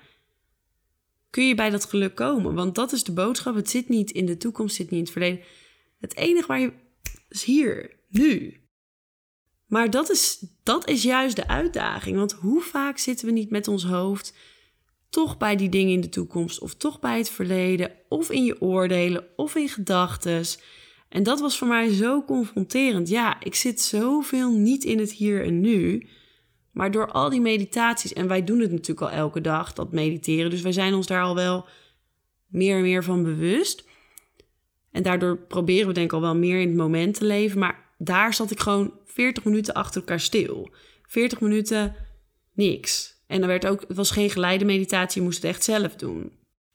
kun 1.30 1.46
je 1.48 1.54
bij 1.54 1.70
dat 1.70 1.84
geluk 1.84 2.14
komen. 2.14 2.54
Want 2.54 2.74
dat 2.74 2.92
is 2.92 3.04
de 3.04 3.12
boodschap. 3.12 3.54
Het 3.54 3.70
zit 3.70 3.88
niet 3.88 4.10
in 4.10 4.26
de 4.26 4.36
toekomst, 4.36 4.78
het 4.78 4.86
zit 4.86 4.90
niet 4.90 4.98
in 4.98 5.04
het 5.04 5.12
verleden. 5.12 5.44
Het 5.98 6.16
enige 6.16 6.46
waar 6.46 6.60
je 6.60 6.72
is 7.28 7.44
hier, 7.44 7.96
nu. 8.08 8.60
Maar 9.66 9.90
dat 9.90 10.10
is, 10.10 10.44
dat 10.62 10.88
is 10.88 11.02
juist 11.02 11.36
de 11.36 11.48
uitdaging. 11.48 12.16
Want 12.16 12.32
hoe 12.32 12.62
vaak 12.62 12.98
zitten 12.98 13.26
we 13.26 13.32
niet 13.32 13.50
met 13.50 13.68
ons 13.68 13.84
hoofd 13.84 14.34
toch 15.10 15.38
bij 15.38 15.56
die 15.56 15.68
dingen 15.68 15.92
in 15.92 16.00
de 16.00 16.08
toekomst, 16.08 16.60
of 16.60 16.74
toch 16.74 17.00
bij 17.00 17.18
het 17.18 17.30
verleden, 17.30 17.92
of 18.08 18.30
in 18.30 18.44
je 18.44 18.60
oordelen, 18.60 19.24
of 19.36 19.54
in 19.54 19.68
gedachten. 19.68 20.44
En 21.08 21.22
dat 21.22 21.40
was 21.40 21.58
voor 21.58 21.68
mij 21.68 21.92
zo 21.92 22.24
confronterend. 22.24 23.08
Ja, 23.08 23.40
ik 23.40 23.54
zit 23.54 23.80
zoveel 23.80 24.50
niet 24.50 24.84
in 24.84 24.98
het 24.98 25.12
hier 25.12 25.44
en 25.44 25.60
nu. 25.60 26.06
Maar 26.78 26.90
door 26.90 27.10
al 27.10 27.30
die 27.30 27.40
meditaties, 27.40 28.12
en 28.12 28.28
wij 28.28 28.44
doen 28.44 28.60
het 28.60 28.70
natuurlijk 28.70 29.00
al 29.00 29.16
elke 29.18 29.40
dag, 29.40 29.72
dat 29.72 29.92
mediteren. 29.92 30.50
Dus 30.50 30.60
wij 30.60 30.72
zijn 30.72 30.94
ons 30.94 31.06
daar 31.06 31.22
al 31.22 31.34
wel 31.34 31.66
meer 32.46 32.76
en 32.76 32.82
meer 32.82 33.04
van 33.04 33.22
bewust. 33.22 33.84
En 34.90 35.02
daardoor 35.02 35.36
proberen 35.36 35.86
we 35.86 35.92
denk 35.92 36.06
ik 36.06 36.12
al 36.12 36.20
wel 36.20 36.36
meer 36.36 36.60
in 36.60 36.68
het 36.68 36.76
moment 36.76 37.14
te 37.14 37.24
leven. 37.24 37.58
Maar 37.58 37.94
daar 37.96 38.34
zat 38.34 38.50
ik 38.50 38.60
gewoon 38.60 38.92
40 39.04 39.44
minuten 39.44 39.74
achter 39.74 40.00
elkaar 40.00 40.20
stil. 40.20 40.70
40 41.02 41.40
minuten 41.40 41.94
niks. 42.52 43.22
En 43.26 43.38
dan 43.38 43.48
werd 43.48 43.66
ook, 43.66 43.84
het 43.88 43.96
was 43.96 44.10
geen 44.10 44.30
geleide 44.30 44.64
meditatie, 44.64 45.20
je 45.20 45.26
moest 45.26 45.42
het 45.42 45.50
echt 45.50 45.64
zelf 45.64 45.94
doen. 45.94 46.32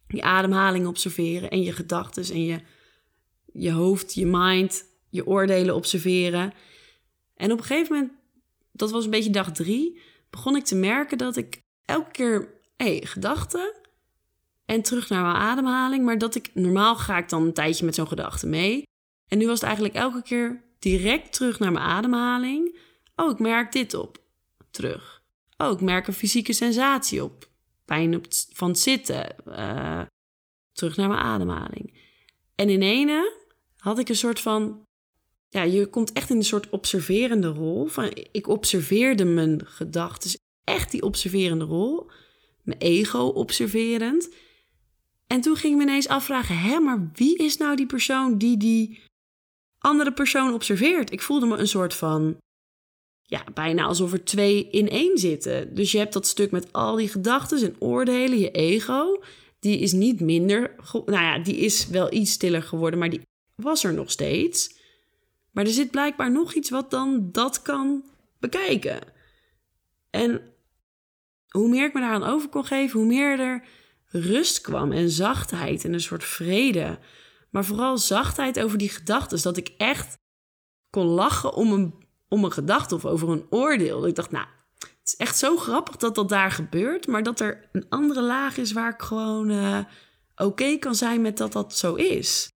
Je 0.08 0.22
ademhaling 0.22 0.88
observeren 0.88 1.50
en 1.50 1.62
je 1.62 1.72
gedachten 1.72 2.34
en 2.34 2.46
je 2.46 2.60
je 3.54 3.72
hoofd, 3.72 4.14
je 4.14 4.26
mind, 4.26 4.86
je 5.10 5.28
oordelen 5.28 5.76
observeren. 5.76 6.54
En 7.36 7.52
op 7.52 7.58
een 7.58 7.66
gegeven 7.66 7.96
moment, 7.96 8.14
dat 8.74 8.92
was 8.92 9.06
een 9.06 9.12
beetje 9.12 9.30
dag 9.30 9.52
drie, 9.52 10.02
begon 10.30 10.56
ik 10.56 10.64
te 10.64 10.76
merken 10.76 11.18
dat 11.18 11.36
ik 11.36 11.62
elke 11.86 12.12
keer, 12.12 12.62
hé, 12.78 12.98
hey, 12.98 13.06
gedachten 13.06 13.74
en 14.66 14.82
terug 14.82 15.10
naar 15.10 15.24
mijn 15.24 15.36
ademhaling. 15.36 16.06
Maar 16.06 16.18
dat 16.18 16.36
ik, 16.36 16.50
normaal 16.54 16.96
ga 16.96 17.18
ik 17.18 17.30
dan 17.30 17.44
een 17.44 17.54
tijdje 17.54 17.86
met 17.86 17.96
zo'n 17.96 18.08
gedachte 18.08 18.48
mee. 18.48 18.84
En 19.28 19.38
nu 19.38 19.46
was 19.46 19.56
het 19.60 19.64
eigenlijk 19.64 19.96
elke 19.96 20.22
keer 20.22 20.64
direct 20.80 21.34
terug 21.34 21.60
naar 21.60 21.72
mijn 21.72 21.86
ademhaling. 21.86 22.80
Oh, 23.16 23.32
ik 23.32 23.40
merk 23.40 23.72
dit 23.72 23.94
op. 23.94 24.22
Terug. 24.72 25.22
Oh, 25.58 25.72
ik 25.72 25.82
merk 25.82 26.08
een 26.08 26.14
fysieke 26.14 26.54
sensatie 26.54 27.24
op. 27.24 27.50
Pijn 27.86 28.16
op 28.16 28.26
van 28.54 28.68
het 28.68 28.80
zitten. 28.80 29.36
Uh, 29.48 30.02
terug 30.72 30.98
naar 30.98 31.08
mijn 31.08 31.22
ademhaling. 31.22 32.02
En 32.56 32.70
in 32.70 32.82
ene 32.82 33.42
had 33.78 34.00
ik 34.00 34.10
een 34.10 34.16
soort 34.16 34.40
van. 34.40 34.86
Ja, 35.54 35.64
je 35.64 35.86
komt 35.86 36.12
echt 36.12 36.30
in 36.30 36.38
een 36.38 36.44
soort 36.44 36.70
observerende 36.70 37.48
rol. 37.48 37.86
Van, 37.86 38.12
ik 38.32 38.48
observeerde 38.48 39.26
mijn 39.26 39.62
gedachten. 39.66 40.40
Echt 40.64 40.92
die 40.92 41.04
observerende 41.04 41.66
rol. 41.66 42.10
Mijn 42.62 42.80
ego 42.80 43.20
observerend. 43.20 44.30
En 45.28 45.42
toen 45.42 45.56
ging 45.56 45.74
ik 45.74 45.80
me 45.80 45.86
ineens 45.86 46.08
afvragen: 46.08 46.58
hè, 46.58 46.80
maar 46.80 47.12
wie 47.14 47.38
is 47.38 47.58
nou 47.58 47.76
die 47.76 47.86
persoon 47.86 48.38
die 48.38 48.58
die 48.58 49.00
andere 49.78 50.14
persoon 50.14 50.54
observeert? 50.54 51.12
Ik 51.12 51.22
voelde 51.22 51.46
me 51.46 51.58
een 51.58 51.68
soort 51.68 51.94
van. 51.94 52.38
Ja, 53.22 53.44
bijna 53.54 53.84
alsof 53.84 54.14
er 54.14 54.24
twee 54.24 54.70
in 54.70 54.90
één 54.90 55.18
zitten. 55.18 55.76
Dus 55.76 55.92
je 55.92 55.98
hebt 55.98 56.14
dat 56.14 56.28
stuk 56.28 56.52
met 56.52 56.74
al 56.74 56.96
die 56.96 57.10
gedachten 57.10 57.64
en 57.64 57.76
oordelen, 57.80 58.40
je 58.40 58.52
ego. 58.52 59.24
Die 59.60 59.80
is 59.80 59.92
niet 59.92 60.20
minder. 60.20 60.76
Nou 60.92 61.12
ja, 61.12 61.40
die 61.40 61.56
is 61.56 61.88
wel 61.88 62.14
iets 62.14 62.32
stiller 62.32 62.64
geworden, 62.64 63.00
maar 63.00 63.10
die 63.10 63.22
was 63.56 63.84
er 63.84 63.94
nog 63.94 64.12
steeds. 64.12 64.82
Maar 65.54 65.66
er 65.66 65.72
zit 65.72 65.92
blijkbaar 65.92 66.32
nog 66.32 66.54
iets 66.54 66.70
wat 66.70 66.92
dan 66.92 67.30
dat 67.32 67.62
kan 67.62 68.04
bekijken. 68.40 69.00
En 70.10 70.54
hoe 71.48 71.70
meer 71.70 71.86
ik 71.86 71.94
me 71.94 72.00
daaraan 72.00 72.24
over 72.24 72.50
kon 72.50 72.66
geven, 72.66 73.00
hoe 73.00 73.08
meer 73.08 73.40
er 73.40 73.64
rust 74.06 74.62
kwam 74.62 74.92
en 74.92 75.10
zachtheid 75.10 75.86
en 75.86 75.94
een 75.94 76.02
soort 76.02 76.24
vrede. 76.24 77.00
Maar 77.50 77.66
vooral 77.66 77.98
zachtheid 77.98 78.60
over 78.60 78.78
die 78.78 78.90
gedachten. 78.90 79.42
Dat 79.42 79.58
ik 79.58 79.74
echt 79.78 80.18
kon 80.90 81.06
lachen 81.06 81.54
om 81.54 81.72
een, 81.72 81.94
om 82.28 82.44
een 82.44 82.52
gedachte 82.52 82.96
of 82.96 83.06
over 83.06 83.30
een 83.30 83.46
oordeel. 83.50 84.08
ik 84.08 84.16
dacht, 84.16 84.32
nou, 84.32 84.46
het 84.78 85.00
is 85.04 85.16
echt 85.16 85.38
zo 85.38 85.58
grappig 85.58 85.96
dat 85.96 86.16
dat 86.16 86.30
daar 86.30 86.52
gebeurt. 86.52 87.08
Maar 87.08 87.24
dat 87.24 87.40
er 87.40 87.70
een 87.72 87.86
andere 87.90 88.22
laag 88.22 88.58
is 88.58 88.72
waar 88.72 88.94
ik 88.94 89.02
gewoon 89.02 89.50
uh, 89.50 89.80
oké 90.36 90.78
kan 90.78 90.96
zijn 90.96 91.22
met 91.22 91.38
dat 91.38 91.52
dat 91.52 91.78
zo 91.78 91.96
is. 91.96 92.52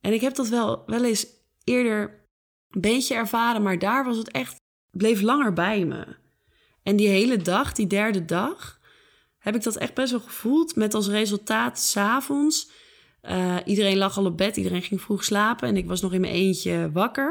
En 0.00 0.12
ik 0.12 0.20
heb 0.20 0.34
dat 0.34 0.48
wel, 0.48 0.82
wel 0.86 1.04
eens 1.04 1.26
eerder 1.68 2.26
een 2.70 2.80
beetje 2.80 3.14
ervaren, 3.14 3.62
maar 3.62 3.78
daar 3.78 4.04
was 4.04 4.16
het 4.16 4.30
echt, 4.30 4.56
bleef 4.90 5.20
langer 5.20 5.52
bij 5.52 5.84
me. 5.84 6.16
En 6.82 6.96
die 6.96 7.08
hele 7.08 7.36
dag, 7.36 7.72
die 7.72 7.86
derde 7.86 8.24
dag, 8.24 8.80
heb 9.38 9.54
ik 9.54 9.62
dat 9.62 9.76
echt 9.76 9.94
best 9.94 10.10
wel 10.10 10.20
gevoeld. 10.20 10.76
Met 10.76 10.94
als 10.94 11.08
resultaat 11.08 11.78
s'avonds. 11.78 12.70
Uh, 13.22 13.56
iedereen 13.64 13.96
lag 13.96 14.18
al 14.18 14.24
op 14.24 14.36
bed, 14.36 14.56
iedereen 14.56 14.82
ging 14.82 15.00
vroeg 15.00 15.24
slapen 15.24 15.68
en 15.68 15.76
ik 15.76 15.86
was 15.86 16.00
nog 16.00 16.12
in 16.12 16.20
mijn 16.20 16.32
eentje 16.32 16.90
wakker. 16.92 17.30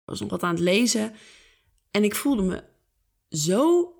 Ik 0.00 0.04
was 0.04 0.20
nog 0.20 0.30
wat 0.30 0.42
aan 0.42 0.54
het 0.54 0.60
lezen. 0.60 1.12
En 1.90 2.04
ik 2.04 2.14
voelde 2.14 2.42
me 2.42 2.62
zo 3.28 3.92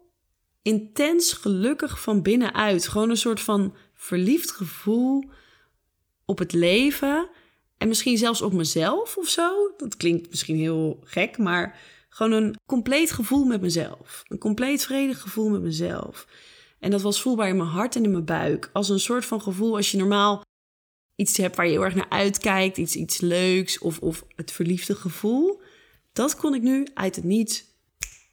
intens 0.62 1.32
gelukkig 1.32 2.00
van 2.00 2.22
binnenuit. 2.22 2.88
Gewoon 2.88 3.10
een 3.10 3.16
soort 3.16 3.40
van 3.40 3.75
verliefd 3.94 4.50
gevoel 4.50 5.25
op 6.25 6.38
het 6.38 6.52
leven. 6.52 7.28
En 7.80 7.88
misschien 7.88 8.18
zelfs 8.18 8.42
op 8.42 8.52
mezelf 8.52 9.16
of 9.16 9.28
zo. 9.28 9.75
Dat 9.76 9.96
klinkt 9.96 10.30
misschien 10.30 10.56
heel 10.56 11.00
gek, 11.04 11.38
maar 11.38 11.78
gewoon 12.08 12.32
een 12.32 12.56
compleet 12.66 13.10
gevoel 13.10 13.44
met 13.44 13.60
mezelf. 13.60 14.22
Een 14.28 14.38
compleet 14.38 14.84
vredig 14.84 15.20
gevoel 15.20 15.49
met 15.49 15.62
mezelf. 15.62 16.26
En 16.78 16.90
dat 16.90 17.02
was 17.02 17.22
voelbaar 17.22 17.49
in 17.49 17.56
mijn 17.56 17.68
hart 17.68 17.96
en 17.96 18.04
in 18.04 18.10
mijn 18.10 18.25
buik. 18.25 18.70
Als 18.72 18.88
een 18.88 19.00
soort 19.00 19.25
van 19.25 19.40
gevoel 19.40 19.76
als 19.76 19.90
je 19.90 19.99
normaal 19.99 20.42
iets 21.16 21.37
hebt 21.37 21.56
waar 21.56 21.66
je 21.66 21.72
heel 21.72 21.84
erg 21.84 21.94
naar 21.94 22.08
uitkijkt. 22.08 22.76
Iets, 22.76 22.96
iets 22.96 23.20
leuks 23.20 23.78
of, 23.78 23.99
of 23.99 24.25
het 24.37 24.52
verliefde 24.52 24.94
gevoel. 24.94 25.60
Dat 26.12 26.37
kon 26.37 26.54
ik 26.54 26.62
nu 26.62 26.87
uit 26.94 27.16
het 27.16 27.25
niets 27.25 27.64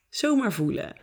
zomaar 0.09 0.53
voelen. 0.53 0.95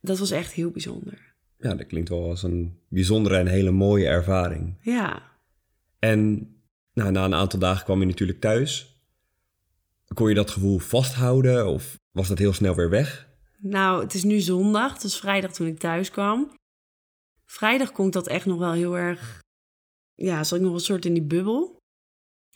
Dat 0.00 0.18
was 0.18 0.30
echt 0.30 0.52
heel 0.52 0.70
bijzonder. 0.70 1.34
Ja, 1.58 1.74
dat 1.74 1.86
klinkt 1.86 2.08
wel 2.08 2.28
als 2.28 2.42
een 2.42 2.78
bijzondere 2.88 3.36
en 3.36 3.46
hele 3.46 3.70
mooie 3.70 4.06
ervaring. 4.06 4.76
Ja. 4.80 5.22
En 5.98 6.54
nou, 7.00 7.12
na 7.12 7.24
een 7.24 7.34
aantal 7.34 7.58
dagen 7.58 7.84
kwam 7.84 8.00
je 8.00 8.06
natuurlijk 8.06 8.40
thuis. 8.40 9.00
Kon 10.14 10.28
je 10.28 10.34
dat 10.34 10.50
gevoel 10.50 10.78
vasthouden 10.78 11.66
of 11.66 11.98
was 12.10 12.28
dat 12.28 12.38
heel 12.38 12.52
snel 12.52 12.74
weer 12.74 12.90
weg? 12.90 13.28
Nou, 13.58 14.02
het 14.02 14.14
is 14.14 14.24
nu 14.24 14.40
zondag, 14.40 14.92
het 14.92 15.02
was 15.02 15.18
vrijdag 15.18 15.52
toen 15.52 15.66
ik 15.66 15.78
thuis 15.78 16.10
kwam. 16.10 16.52
Vrijdag 17.44 17.92
kon 17.92 18.06
ik 18.06 18.12
dat 18.12 18.28
echt 18.28 18.46
nog 18.46 18.58
wel 18.58 18.72
heel 18.72 18.96
erg... 18.96 19.40
Ja, 20.14 20.44
zat 20.44 20.58
ik 20.58 20.64
nog 20.64 20.74
een 20.74 20.80
soort 20.80 21.04
in 21.04 21.14
die 21.14 21.22
bubbel. 21.22 21.78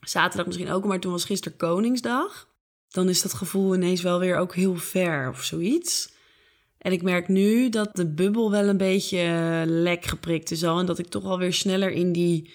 Zaterdag 0.00 0.46
misschien 0.46 0.70
ook, 0.70 0.84
maar 0.84 1.00
toen 1.00 1.12
was 1.12 1.24
gisteren 1.24 1.58
Koningsdag. 1.58 2.48
Dan 2.88 3.08
is 3.08 3.22
dat 3.22 3.32
gevoel 3.32 3.74
ineens 3.74 4.02
wel 4.02 4.18
weer 4.18 4.36
ook 4.36 4.54
heel 4.54 4.76
ver 4.76 5.28
of 5.28 5.42
zoiets. 5.42 6.12
En 6.78 6.92
ik 6.92 7.02
merk 7.02 7.28
nu 7.28 7.68
dat 7.68 7.96
de 7.96 8.06
bubbel 8.06 8.50
wel 8.50 8.68
een 8.68 8.76
beetje 8.76 9.62
lek 9.66 10.04
geprikt 10.04 10.50
is 10.50 10.64
al. 10.64 10.78
En 10.78 10.86
dat 10.86 10.98
ik 10.98 11.06
toch 11.06 11.24
alweer 11.24 11.52
sneller 11.52 11.90
in 11.90 12.12
die 12.12 12.52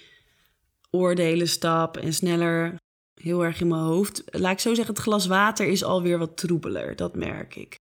oordelen 0.92 1.48
stap 1.48 1.98
en 1.98 2.14
sneller 2.14 2.76
heel 3.22 3.46
erg 3.46 3.62
in 3.62 3.68
mijn 3.68 3.82
hoofd. 3.82 4.24
Laat 4.26 4.52
ik 4.52 4.60
zo 4.60 4.74
zeggen, 4.74 4.94
het 4.94 5.04
glas 5.04 5.28
water 5.28 5.68
is 5.68 5.84
alweer 5.84 6.18
wat 6.18 6.38
troebeler. 6.38 6.96
Dat 6.96 7.16
merk 7.16 7.56
ik. 7.56 7.76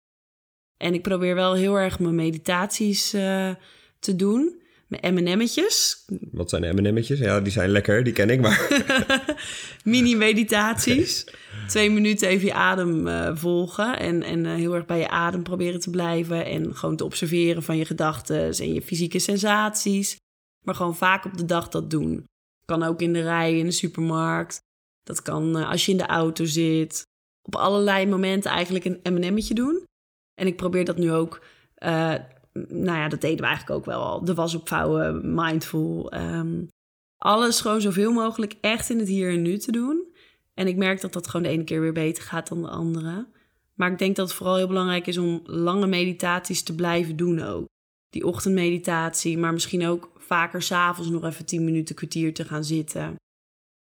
En 0.76 0.94
ik 0.94 1.02
probeer 1.02 1.34
wel 1.34 1.54
heel 1.54 1.78
erg 1.78 1.98
mijn 1.98 2.14
meditaties 2.14 3.14
uh, 3.14 3.50
te 3.98 4.16
doen. 4.16 4.60
Mijn 4.86 5.14
M&M'tjes. 5.14 6.04
Wat 6.32 6.50
zijn 6.50 6.74
M&M'tjes? 6.74 7.18
Ja, 7.18 7.40
die 7.40 7.52
zijn 7.52 7.70
lekker, 7.70 8.04
die 8.04 8.12
ken 8.12 8.30
ik 8.30 8.40
maar. 8.40 8.84
Mini-meditaties. 9.84 11.24
Twee 11.68 11.90
minuten 11.90 12.28
even 12.28 12.46
je 12.46 12.54
adem 12.54 13.06
uh, 13.06 13.36
volgen. 13.36 13.98
En, 13.98 14.22
en 14.22 14.44
uh, 14.44 14.54
heel 14.54 14.74
erg 14.74 14.86
bij 14.86 14.98
je 14.98 15.08
adem 15.08 15.42
proberen 15.42 15.80
te 15.80 15.90
blijven. 15.90 16.44
En 16.44 16.76
gewoon 16.76 16.96
te 16.96 17.04
observeren 17.04 17.62
van 17.62 17.76
je 17.76 17.84
gedachten 17.84 18.52
en 18.52 18.72
je 18.72 18.82
fysieke 18.82 19.18
sensaties. 19.18 20.16
Maar 20.64 20.74
gewoon 20.74 20.96
vaak 20.96 21.24
op 21.24 21.36
de 21.36 21.44
dag 21.44 21.68
dat 21.68 21.90
doen. 21.90 22.24
Kan 22.72 22.82
ook 22.82 23.00
in 23.00 23.12
de 23.12 23.22
rij 23.22 23.58
in 23.58 23.64
de 23.64 23.70
supermarkt. 23.70 24.60
Dat 25.02 25.22
kan 25.22 25.58
uh, 25.58 25.70
als 25.70 25.86
je 25.86 25.92
in 25.92 25.98
de 25.98 26.06
auto 26.06 26.44
zit. 26.44 27.02
Op 27.42 27.54
allerlei 27.54 28.06
momenten 28.06 28.50
eigenlijk 28.50 28.84
een 28.84 29.14
M&M'tje 29.14 29.54
doen. 29.54 29.84
En 30.34 30.46
ik 30.46 30.56
probeer 30.56 30.84
dat 30.84 30.96
nu 30.96 31.12
ook 31.12 31.40
nou 32.68 32.98
ja, 32.98 33.08
dat 33.08 33.20
deden 33.20 33.40
we 33.40 33.46
eigenlijk 33.46 33.78
ook 33.78 33.84
wel 33.84 34.02
al. 34.02 34.24
De 34.24 34.34
was 34.34 34.54
opvouwen, 34.54 35.34
mindful. 35.34 36.10
Ehm, 36.10 36.64
alles 37.16 37.60
gewoon 37.60 37.80
zoveel 37.80 38.12
mogelijk 38.12 38.56
echt 38.60 38.90
in 38.90 38.98
het 38.98 39.08
hier 39.08 39.30
en 39.30 39.42
nu 39.42 39.58
te 39.58 39.72
doen. 39.72 40.14
En 40.54 40.66
ik 40.66 40.76
merk 40.76 41.00
dat 41.00 41.12
dat 41.12 41.26
gewoon 41.26 41.46
de 41.46 41.52
ene 41.52 41.64
keer 41.64 41.80
weer 41.80 41.92
beter 41.92 42.22
gaat 42.22 42.48
dan 42.48 42.62
de 42.62 42.68
andere. 42.68 43.26
Maar 43.74 43.92
ik 43.92 43.98
denk 43.98 44.16
dat 44.16 44.28
het 44.28 44.36
vooral 44.36 44.56
heel 44.56 44.66
belangrijk 44.66 45.06
is 45.06 45.18
om 45.18 45.40
lange 45.44 45.86
meditaties 45.86 46.62
te 46.62 46.74
blijven 46.74 47.16
doen 47.16 47.42
ook. 47.42 47.66
Die 48.10 48.26
ochtendmeditatie, 48.26 49.38
maar 49.38 49.52
misschien 49.52 49.86
ook 49.86 50.10
vaker 50.16 50.62
s'avonds 50.62 51.10
nog 51.10 51.24
even 51.24 51.46
10 51.46 51.64
minuten, 51.64 51.94
kwartier 51.94 52.34
te 52.34 52.44
gaan 52.44 52.64
zitten. 52.64 53.16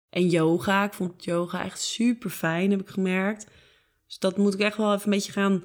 En 0.08 0.28
yoga, 0.28 0.84
ik 0.84 0.92
vond 0.92 1.24
yoga 1.24 1.64
echt 1.64 1.80
super 1.80 2.30
fijn, 2.30 2.70
heb 2.70 2.80
ik 2.80 2.88
gemerkt. 2.88 3.46
Dus 4.06 4.18
dat 4.18 4.36
moet 4.36 4.54
ik 4.54 4.60
echt 4.60 4.76
wel 4.76 4.92
even 4.92 5.04
een 5.04 5.10
beetje 5.10 5.32
gaan, 5.32 5.64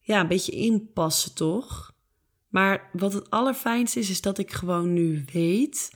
ja, 0.00 0.20
een 0.20 0.28
beetje 0.28 0.52
inpassen, 0.52 1.34
toch? 1.34 1.92
Maar 2.48 2.90
wat 2.92 3.12
het 3.12 3.30
allerfijnste 3.30 3.98
is, 3.98 4.10
is 4.10 4.20
dat 4.20 4.38
ik 4.38 4.52
gewoon 4.52 4.92
nu 4.92 5.24
weet 5.32 5.90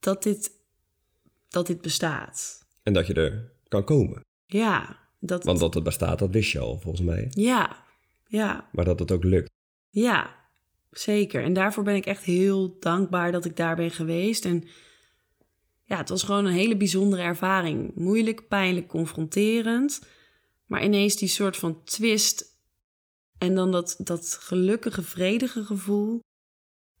dat 0.00 0.22
dit, 0.22 0.50
dat 1.48 1.66
dit 1.66 1.80
bestaat. 1.80 2.64
En 2.82 2.92
dat 2.92 3.06
je 3.06 3.14
er 3.14 3.52
kan 3.68 3.84
komen. 3.84 4.20
Ja. 4.46 5.00
Dat 5.18 5.44
Want 5.44 5.58
dat 5.58 5.74
het 5.74 5.82
bestaat, 5.82 6.18
dat 6.18 6.30
wist 6.30 6.52
je 6.52 6.58
al, 6.58 6.78
volgens 6.80 7.06
mij. 7.06 7.26
Ja, 7.30 7.84
ja. 8.26 8.68
Maar 8.72 8.84
dat 8.84 8.98
het 8.98 9.12
ook 9.12 9.24
lukt. 9.24 9.50
Ja, 9.90 10.41
zeker. 10.92 11.42
En 11.42 11.52
daarvoor 11.52 11.84
ben 11.84 11.94
ik 11.94 12.06
echt 12.06 12.24
heel 12.24 12.76
dankbaar 12.80 13.32
dat 13.32 13.44
ik 13.44 13.56
daar 13.56 13.76
ben 13.76 13.90
geweest. 13.90 14.44
En 14.44 14.64
ja, 15.84 15.96
het 15.96 16.08
was 16.08 16.22
gewoon 16.22 16.44
een 16.44 16.52
hele 16.52 16.76
bijzondere 16.76 17.22
ervaring. 17.22 17.94
Moeilijk, 17.94 18.48
pijnlijk, 18.48 18.88
confronterend. 18.88 20.02
Maar 20.66 20.84
ineens 20.84 21.16
die 21.16 21.28
soort 21.28 21.56
van 21.56 21.84
twist 21.84 22.44
en 23.38 23.54
dan 23.54 23.72
dat, 23.72 23.94
dat 23.98 24.38
gelukkige, 24.40 25.02
vredige 25.02 25.64
gevoel. 25.64 26.20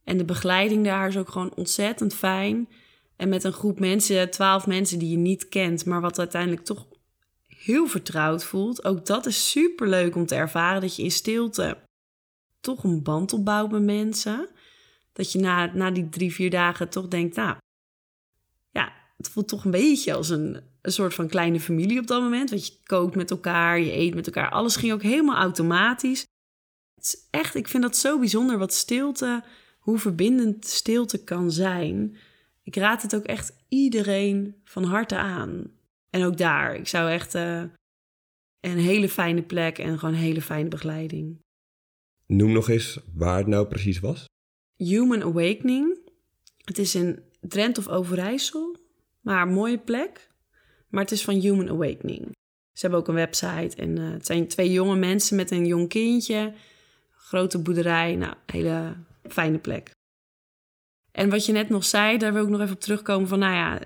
En 0.04 0.18
de 0.18 0.24
begeleiding 0.24 0.84
daar 0.84 1.08
is 1.08 1.16
ook 1.16 1.28
gewoon 1.28 1.54
ontzettend 1.54 2.14
fijn. 2.14 2.68
En 3.16 3.28
met 3.28 3.44
een 3.44 3.52
groep 3.52 3.80
mensen, 3.80 4.30
twaalf 4.30 4.66
mensen 4.66 4.98
die 4.98 5.10
je 5.10 5.16
niet 5.16 5.48
kent, 5.48 5.84
maar 5.84 6.00
wat 6.00 6.18
uiteindelijk 6.18 6.64
toch 6.64 6.86
heel 7.46 7.86
vertrouwd 7.86 8.44
voelt. 8.44 8.84
Ook 8.84 9.06
dat 9.06 9.26
is 9.26 9.50
super 9.50 9.88
leuk 9.88 10.16
om 10.16 10.26
te 10.26 10.34
ervaren 10.34 10.80
dat 10.80 10.96
je 10.96 11.02
in 11.02 11.10
stilte 11.10 11.76
toch 12.62 12.84
een 12.84 13.02
band 13.02 13.32
opbouwt 13.32 13.70
met 13.70 13.82
mensen. 13.82 14.48
Dat 15.12 15.32
je 15.32 15.38
na, 15.38 15.74
na 15.74 15.90
die 15.90 16.08
drie, 16.08 16.32
vier 16.32 16.50
dagen 16.50 16.88
toch 16.88 17.08
denkt, 17.08 17.36
nou, 17.36 17.56
ja, 18.70 18.92
het 19.16 19.28
voelt 19.28 19.48
toch 19.48 19.64
een 19.64 19.70
beetje 19.70 20.14
als 20.14 20.28
een, 20.28 20.60
een 20.82 20.92
soort 20.92 21.14
van 21.14 21.28
kleine 21.28 21.60
familie 21.60 21.98
op 21.98 22.06
dat 22.06 22.22
moment. 22.22 22.50
Want 22.50 22.66
je 22.66 22.74
kookt 22.84 23.16
met 23.16 23.30
elkaar, 23.30 23.80
je 23.80 23.92
eet 23.92 24.14
met 24.14 24.26
elkaar. 24.26 24.50
Alles 24.50 24.76
ging 24.76 24.92
ook 24.92 25.02
helemaal 25.02 25.36
automatisch. 25.36 26.26
Het 26.94 27.04
is 27.04 27.26
echt, 27.30 27.54
ik 27.54 27.68
vind 27.68 27.82
dat 27.82 27.96
zo 27.96 28.18
bijzonder 28.18 28.58
wat 28.58 28.74
stilte, 28.74 29.44
hoe 29.78 29.98
verbindend 29.98 30.66
stilte 30.66 31.24
kan 31.24 31.50
zijn. 31.50 32.16
Ik 32.62 32.76
raad 32.76 33.02
het 33.02 33.14
ook 33.14 33.24
echt 33.24 33.56
iedereen 33.68 34.60
van 34.64 34.84
harte 34.84 35.16
aan. 35.16 35.70
En 36.10 36.24
ook 36.24 36.36
daar, 36.36 36.74
ik 36.74 36.88
zou 36.88 37.10
echt 37.10 37.34
uh, 37.34 37.62
een 38.60 38.78
hele 38.78 39.08
fijne 39.08 39.42
plek 39.42 39.78
en 39.78 39.98
gewoon 39.98 40.14
een 40.14 40.20
hele 40.20 40.42
fijne 40.42 40.68
begeleiding. 40.68 41.41
Noem 42.26 42.52
nog 42.52 42.68
eens 42.68 42.98
waar 43.14 43.38
het 43.38 43.46
nou 43.46 43.66
precies 43.66 44.00
was. 44.00 44.24
Human 44.76 45.22
Awakening. 45.22 45.98
Het 46.64 46.78
is 46.78 46.94
in 46.94 47.22
Drenthe 47.40 47.80
of 47.80 47.88
Overijssel, 47.88 48.76
maar 49.20 49.42
een 49.42 49.52
mooie 49.52 49.78
plek. 49.78 50.30
Maar 50.88 51.02
het 51.02 51.12
is 51.12 51.24
van 51.24 51.34
Human 51.34 51.68
Awakening. 51.68 52.30
Ze 52.72 52.80
hebben 52.80 52.98
ook 52.98 53.08
een 53.08 53.14
website 53.14 53.76
en 53.76 53.98
uh, 53.98 54.10
het 54.10 54.26
zijn 54.26 54.48
twee 54.48 54.72
jonge 54.72 54.96
mensen 54.96 55.36
met 55.36 55.50
een 55.50 55.66
jong 55.66 55.88
kindje 55.88 56.54
grote 57.10 57.58
boerderij. 57.58 58.16
Nou, 58.16 58.34
hele 58.46 58.96
fijne 59.22 59.58
plek. 59.58 59.90
En 61.12 61.30
wat 61.30 61.46
je 61.46 61.52
net 61.52 61.68
nog 61.68 61.84
zei, 61.84 62.18
daar 62.18 62.32
wil 62.32 62.42
ik 62.42 62.48
nog 62.48 62.60
even 62.60 62.74
op 62.74 62.80
terugkomen 62.80 63.28
van, 63.28 63.38
nou 63.38 63.54
ja, 63.54 63.80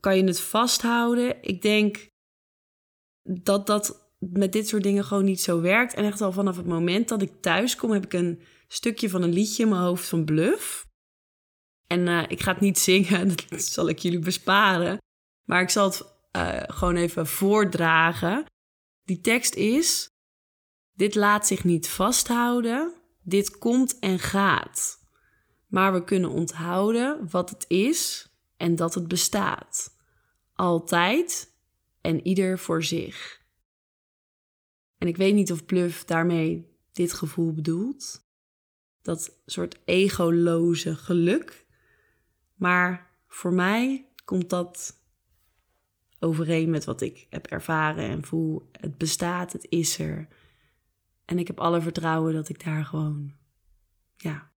kan 0.00 0.16
je 0.16 0.24
het 0.24 0.40
vasthouden? 0.40 1.42
Ik 1.42 1.62
denk 1.62 2.08
dat 3.22 3.66
dat 3.66 4.03
met 4.32 4.52
dit 4.52 4.68
soort 4.68 4.82
dingen 4.82 5.04
gewoon 5.04 5.24
niet 5.24 5.40
zo 5.40 5.60
werkt. 5.60 5.94
En 5.94 6.04
echt 6.04 6.20
al 6.20 6.32
vanaf 6.32 6.56
het 6.56 6.66
moment 6.66 7.08
dat 7.08 7.22
ik 7.22 7.32
thuis 7.40 7.76
kom, 7.76 7.90
heb 7.90 8.04
ik 8.04 8.12
een 8.12 8.42
stukje 8.68 9.10
van 9.10 9.22
een 9.22 9.32
liedje 9.32 9.62
in 9.62 9.68
mijn 9.68 9.82
hoofd 9.82 10.08
van 10.08 10.24
Bluff. 10.24 10.86
En 11.86 12.06
uh, 12.06 12.22
ik 12.28 12.42
ga 12.42 12.52
het 12.52 12.60
niet 12.60 12.78
zingen, 12.78 13.28
dat 13.48 13.62
zal 13.62 13.88
ik 13.88 13.98
jullie 13.98 14.18
besparen. 14.18 14.98
Maar 15.44 15.62
ik 15.62 15.70
zal 15.70 15.84
het 15.84 16.02
uh, 16.36 16.62
gewoon 16.66 16.96
even 16.96 17.26
voordragen. 17.26 18.44
Die 19.04 19.20
tekst 19.20 19.54
is: 19.54 20.08
dit 20.92 21.14
laat 21.14 21.46
zich 21.46 21.64
niet 21.64 21.88
vasthouden, 21.88 22.94
dit 23.22 23.58
komt 23.58 23.98
en 23.98 24.18
gaat. 24.18 25.02
Maar 25.66 25.92
we 25.92 26.04
kunnen 26.04 26.30
onthouden 26.30 27.30
wat 27.30 27.50
het 27.50 27.64
is 27.68 28.28
en 28.56 28.76
dat 28.76 28.94
het 28.94 29.08
bestaat. 29.08 29.96
Altijd 30.54 31.52
en 32.00 32.26
ieder 32.26 32.58
voor 32.58 32.84
zich. 32.84 33.43
En 35.04 35.10
ik 35.10 35.16
weet 35.16 35.34
niet 35.34 35.52
of 35.52 35.64
Bluff 35.64 36.04
daarmee 36.04 36.76
dit 36.92 37.12
gevoel 37.12 37.52
bedoelt. 37.52 38.28
Dat 39.02 39.38
soort 39.46 39.78
egoloze 39.84 40.96
geluk. 40.96 41.66
Maar 42.54 43.10
voor 43.26 43.52
mij 43.52 44.08
komt 44.24 44.50
dat 44.50 45.02
overeen 46.18 46.70
met 46.70 46.84
wat 46.84 47.00
ik 47.00 47.26
heb 47.30 47.46
ervaren 47.46 48.08
en 48.08 48.24
voel. 48.24 48.68
Het 48.72 48.98
bestaat, 48.98 49.52
het 49.52 49.66
is 49.68 49.98
er. 49.98 50.28
En 51.24 51.38
ik 51.38 51.46
heb 51.46 51.60
alle 51.60 51.80
vertrouwen 51.80 52.34
dat 52.34 52.48
ik 52.48 52.64
daar 52.64 52.84
gewoon, 52.84 53.32
ja, 54.16 54.50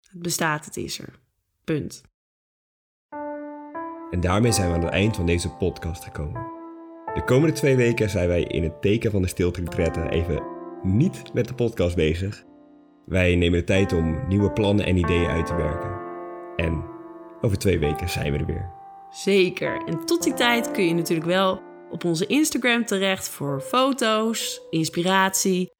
het 0.00 0.22
bestaat, 0.22 0.64
het 0.64 0.76
is 0.76 0.98
er. 0.98 1.20
Punt. 1.64 2.02
En 4.10 4.20
daarmee 4.20 4.52
zijn 4.52 4.68
we 4.68 4.74
aan 4.74 4.82
het 4.82 4.92
eind 4.92 5.16
van 5.16 5.26
deze 5.26 5.50
podcast 5.50 6.04
gekomen. 6.04 6.51
De 7.14 7.24
komende 7.24 7.54
twee 7.54 7.76
weken 7.76 8.10
zijn 8.10 8.28
wij 8.28 8.42
in 8.42 8.62
het 8.62 8.82
teken 8.82 9.10
van 9.10 9.22
de 9.22 9.28
stilte 9.28 9.62
even 10.10 10.42
niet 10.82 11.22
met 11.32 11.48
de 11.48 11.54
podcast 11.54 11.96
bezig. 11.96 12.44
Wij 13.06 13.36
nemen 13.36 13.58
de 13.58 13.64
tijd 13.64 13.92
om 13.92 14.28
nieuwe 14.28 14.52
plannen 14.52 14.86
en 14.86 14.96
ideeën 14.96 15.28
uit 15.28 15.46
te 15.46 15.54
werken. 15.54 16.00
En 16.56 16.84
over 17.40 17.58
twee 17.58 17.78
weken 17.78 18.08
zijn 18.08 18.32
we 18.32 18.38
er 18.38 18.46
weer. 18.46 18.70
Zeker. 19.10 19.82
En 19.86 20.04
tot 20.04 20.22
die 20.22 20.34
tijd 20.34 20.70
kun 20.70 20.86
je 20.86 20.94
natuurlijk 20.94 21.28
wel 21.28 21.60
op 21.90 22.04
onze 22.04 22.26
Instagram 22.26 22.84
terecht 22.84 23.28
voor 23.28 23.60
foto's, 23.60 24.60
inspiratie 24.70 25.70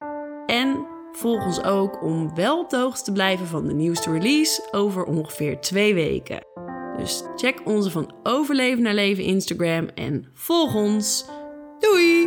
en 0.47 0.87
volg 1.13 1.45
ons 1.45 1.65
ook 1.65 2.03
om 2.03 2.35
wel 2.35 2.59
op 2.61 2.71
de 2.71 2.77
hoogte 2.77 3.05
te 3.05 3.13
blijven 3.13 3.47
van 3.47 3.67
de 3.67 3.75
nieuwste 3.75 4.13
release 4.13 4.69
over 4.71 5.05
ongeveer 5.05 5.61
twee 5.61 5.95
weken. 5.95 6.52
Dus 6.97 7.23
check 7.37 7.61
onze 7.65 7.91
van 7.91 8.15
Overleven 8.23 8.83
naar 8.83 8.95
Leven 8.95 9.25
Instagram 9.25 9.89
en 9.95 10.27
volg 10.35 10.75
ons. 10.75 11.25
Doei! 11.79 12.22